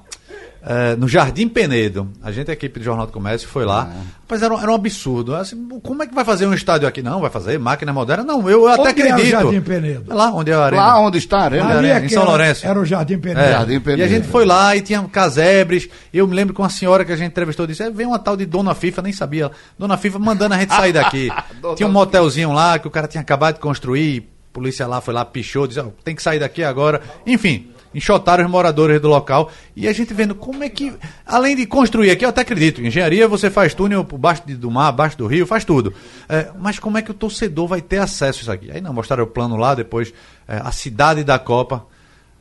eh, 0.66 0.96
no 0.98 1.08
Jardim 1.08 1.48
Penedo. 1.48 2.10
A 2.24 2.32
gente, 2.32 2.50
a 2.50 2.54
equipe 2.54 2.80
do 2.80 2.84
Jornal 2.86 3.06
do 3.06 3.12
Comércio, 3.12 3.48
foi 3.48 3.66
lá. 3.66 3.90
Mas 4.30 4.42
era, 4.42 4.52
um- 4.54 4.60
era 4.60 4.72
um 4.72 4.74
absurdo. 4.74 5.36
Assim, 5.36 5.68
como 5.84 6.02
é 6.02 6.08
que 6.08 6.16
vai 6.16 6.26
fazer 6.26 6.48
um 6.48 6.54
estádio 6.56 6.88
aqui? 6.88 7.02
Não, 7.04 7.20
vai 7.22 7.30
fazer 7.30 7.60
máquina 7.60 7.94
moderna? 7.94 8.24
Não, 8.24 8.50
eu 8.50 8.68
até 8.68 8.82
Onde 8.90 9.02
é 9.02 9.06
o 9.06 9.14
acredito. 9.14 9.30
Jardim 9.32 9.62
Penedo? 9.62 10.12
É 10.12 10.14
lá 10.16 10.32
onde 10.34 10.50
é 10.52 10.56
a 10.56 10.64
arena. 10.66 10.82
Lá 10.82 11.00
onde 11.00 11.18
está 11.20 11.38
a 11.40 11.44
arena. 11.44 11.66
Ali 11.66 11.78
Arena, 11.90 12.00
é 12.00 12.06
em 12.06 12.10
São 12.10 12.22
era, 12.24 12.30
Lourenço. 12.32 12.66
Era 12.66 12.80
o 12.80 12.86
Jardim 12.86 13.20
Penedo. 13.20 13.42
É, 13.42 13.52
Jardim 13.52 13.74
E 13.74 13.78
a 13.78 13.82
Penedo. 13.82 14.10
gente 14.10 14.28
foi 14.30 14.46
lá 14.46 14.76
e 14.76 14.82
tinha 14.82 15.04
casebres. 15.04 15.88
Eu 16.14 16.28
me 16.28 16.34
lembro 16.36 16.54
que 16.56 16.62
uma 16.62 16.70
senhora 16.70 17.06
que 17.06 17.12
a 17.12 17.16
gente 17.16 17.30
entrevistou 17.32 17.68
disse: 17.68 17.84
"É, 17.84 17.92
vem 17.92 18.08
uma 18.08 18.18
tal 18.18 18.36
de 18.36 18.46
Dona 18.46 18.74
FIFA, 18.74 19.02
nem 19.04 19.14
sabia. 19.14 19.52
Dona 19.78 19.98
FIFA 19.98 20.18
mandando 20.18 20.56
a 20.56 20.58
gente 20.60 20.74
sair 20.74 20.94
daqui. 20.94 21.30
Tinha 21.76 21.88
um 21.88 21.92
motelzinho 21.92 22.52
lá 22.54 22.80
que 22.80 22.88
o 22.88 22.92
cara 22.92 23.08
tinha 23.08 23.22
acabado 23.22 23.56
de 23.56 23.60
construir. 23.62 24.30
A 24.50 24.54
polícia 24.54 24.86
lá 24.88 25.02
foi 25.02 25.14
lá, 25.14 25.26
pichou, 25.26 25.66
disse: 25.68 25.80
"Ó, 25.80 25.88
tem 26.04 26.16
que 26.16 26.22
sair 26.24 26.40
daqui 26.40 26.64
agora. 26.64 27.02
Enfim. 27.26 27.68
Enxotaram 27.94 28.44
os 28.46 28.50
moradores 28.50 29.00
do 29.02 29.08
local 29.08 29.52
e 29.76 29.88
a 29.88 29.94
gente 29.94 30.14
vendo 30.14 30.34
como 30.36 30.64
é 30.64 30.70
que, 30.70 30.94
além 31.26 31.56
de 31.56 31.66
construir 31.66 32.10
aqui, 32.12 32.26
eu 32.26 32.30
até 32.30 32.42
acredito, 32.42 32.82
engenharia 32.82 33.28
você 33.28 33.50
faz 33.50 33.74
túnel 33.74 34.04
por 34.04 34.18
baixo 34.18 34.42
de- 34.46 34.56
do 34.56 34.72
mar, 34.72 34.88
abaixo 34.88 35.18
do 35.18 35.28
rio, 35.28 35.46
faz 35.46 35.64
tudo. 35.64 35.94
É, 36.28 36.50
mas 36.60 36.80
como 36.80 36.98
é 36.98 37.02
que 37.02 37.12
o 37.12 37.14
torcedor 37.14 37.68
vai 37.68 37.82
ter 37.82 37.98
acesso 38.00 38.40
a 38.40 38.42
isso 38.42 38.52
aqui? 38.52 38.72
Aí 38.72 38.82
não, 38.82 38.94
mostraram 38.94 39.24
o 39.24 39.28
plano 39.28 39.56
lá, 39.56 39.76
depois 39.76 40.14
é, 40.48 40.58
a 40.58 40.72
cidade 40.72 41.24
da 41.24 41.38
Copa. 41.38 41.86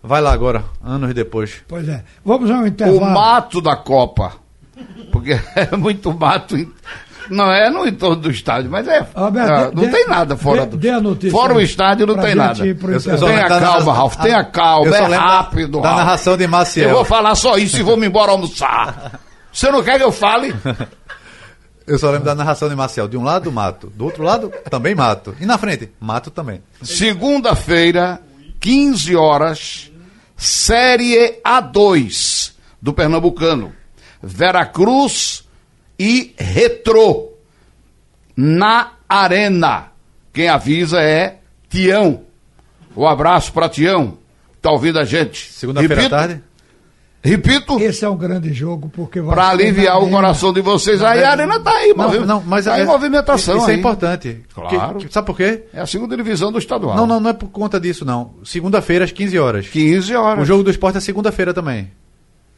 Vai 0.03 0.21
lá 0.21 0.33
agora, 0.33 0.65
anos 0.83 1.15
depois. 1.15 1.63
Pois 1.69 1.89
é. 1.89 2.03
Vamos 2.25 2.51
ao 2.51 2.63
O 2.63 2.67
intervalo. 2.67 3.13
mato 3.13 3.61
da 3.61 3.77
Copa. 3.77 4.33
Porque 5.13 5.33
é 5.55 5.77
muito 5.77 6.13
mato. 6.13 6.57
Não 7.31 7.51
é 7.53 7.71
no 7.71 7.87
entorno 7.87 8.17
do 8.17 8.31
estádio, 8.31 8.71
mas 8.71 8.87
é. 8.89 9.07
Roberto, 9.15 9.51
é, 9.53 9.71
dê- 9.71 9.83
não 9.87 9.93
tem 9.93 10.07
nada 10.09 10.37
fora 10.37 10.63
dê- 10.65 10.71
do. 10.73 10.77
dê 10.77 10.91
a 10.91 11.01
notícia 11.01 11.31
fora 11.31 11.55
o 11.55 11.61
estádio 11.61 12.07
não 12.07 12.17
tem 12.19 12.35
nada. 12.35 12.55
Tenha 12.63 13.49
calma, 13.49 13.93
Ralf, 13.93 14.17
tenha 14.17 14.45
calma, 14.45 14.87
Eu 14.87 14.93
só 14.93 15.05
é 15.07 15.09
da- 15.11 15.19
rápido. 15.19 15.81
da 15.81 15.89
Ralf. 15.89 15.99
narração 16.01 16.37
de 16.37 16.47
Maciel. 16.47 16.89
Eu 16.91 16.95
vou 16.97 17.05
falar 17.05 17.35
só 17.35 17.57
isso 17.57 17.79
e 17.79 17.83
vou 17.83 17.97
me 17.97 18.07
embora 18.07 18.33
almoçar. 18.33 19.21
Você 19.53 19.71
não 19.71 19.83
quer 19.83 19.99
que 19.99 20.05
eu 20.05 20.13
fale? 20.13 20.55
Eu 21.85 21.99
só 21.99 22.11
lembro 22.11 22.25
da 22.25 22.35
narração 22.35 22.69
de 22.69 22.77
Marcel. 22.77 23.09
De 23.09 23.17
um 23.17 23.25
lado, 23.25 23.51
mato. 23.51 23.89
Do 23.95 24.05
outro 24.05 24.23
lado, 24.23 24.53
também 24.71 24.95
mato. 24.95 25.35
E 25.41 25.45
na 25.45 25.59
frente, 25.59 25.91
mato 26.01 26.31
também. 26.31 26.63
Segunda-feira, 26.81 28.21
15 28.61 29.17
horas, 29.17 29.91
Série 30.37 31.41
A2 31.45 32.53
do 32.81 32.93
Pernambucano. 32.93 33.73
Veracruz 34.23 35.42
e 36.05 36.35
Retrô. 36.37 37.29
Na 38.37 38.93
Arena. 39.09 39.89
Quem 40.33 40.49
avisa 40.49 41.01
é 41.01 41.39
Tião. 41.69 42.23
Um 42.97 43.07
abraço 43.07 43.53
para 43.53 43.69
Tião. 43.69 44.19
Tá 44.61 44.71
ouvindo 44.73 44.99
a 44.99 45.05
gente? 45.05 45.53
Segunda-feira 45.53 45.95
à 45.95 45.97
Repito, 45.99 46.11
tarde. 46.17 46.43
Repito, 47.25 47.79
Esse 47.81 48.05
é 48.05 48.09
um 48.09 48.17
grande 48.17 48.53
jogo, 48.53 48.89
porque 48.93 49.21
vai 49.21 49.33
para 49.35 49.45
ser 49.57 49.63
aliviar 49.63 50.03
o 50.03 50.11
coração 50.11 50.53
de 50.53 50.61
vocês, 50.61 51.01
aí 51.05 51.23
a 51.23 51.31
arena 51.31 51.61
tá 51.61 51.71
aí, 51.71 51.95
Não, 51.97 52.27
não, 52.27 52.43
mas 52.45 52.65
tá 52.65 52.77
é- 52.77 52.83
em 52.83 52.87
movimentação 52.87 53.59
Isso 53.59 53.71
é 53.71 53.75
aí. 53.75 53.79
importante. 53.79 54.41
Claro. 54.53 54.99
Que- 54.99 55.07
que- 55.07 55.13
sabe 55.13 55.27
por 55.29 55.37
quê? 55.37 55.63
É 55.73 55.81
a 55.81 55.87
segunda 55.87 56.17
divisão 56.17 56.51
do 56.51 56.59
estadual. 56.59 56.97
Não, 56.97 57.07
não, 57.07 57.21
não 57.21 57.31
é 57.31 57.33
por 57.33 57.49
conta 57.51 57.79
disso, 57.79 58.05
não. 58.05 58.35
Segunda-feira, 58.45 59.05
às 59.05 59.13
15 59.13 59.39
horas. 59.39 59.69
15 59.69 60.13
horas. 60.17 60.43
O 60.43 60.45
jogo 60.45 60.65
do 60.65 60.71
esporte 60.71 60.99
é 60.99 61.01
segunda-feira 61.01 61.55
também. 61.55 61.93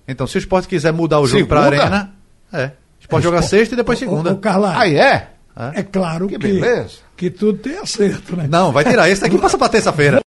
Então, 0.08 0.26
se 0.26 0.36
o 0.36 0.38
esporte 0.38 0.66
quiser 0.66 0.94
mudar 0.94 1.20
o 1.20 1.26
jogo 1.26 1.44
Segunda? 1.44 1.68
pra 1.70 1.80
arena, 1.82 2.14
é. 2.50 2.70
O 3.14 3.18
esporte 3.18 3.24
joga 3.24 3.42
sexta 3.42 3.74
e 3.74 3.76
depois 3.76 3.98
segunda. 3.98 4.32
o 4.32 4.36
Carlai, 4.38 4.76
Aí 4.76 4.96
é? 4.96 5.28
é 5.74 5.82
claro 5.82 6.26
Que 6.26 6.38
que, 6.38 6.86
que 7.16 7.30
tudo 7.30 7.58
tem 7.58 7.78
acerto, 7.78 8.36
né? 8.36 8.46
Não, 8.48 8.72
vai 8.72 8.84
tirar. 8.84 9.08
Esse 9.08 9.20
daqui 9.22 9.38
passa 9.38 9.56
pra 9.56 9.68
terça-feira. 9.68 10.22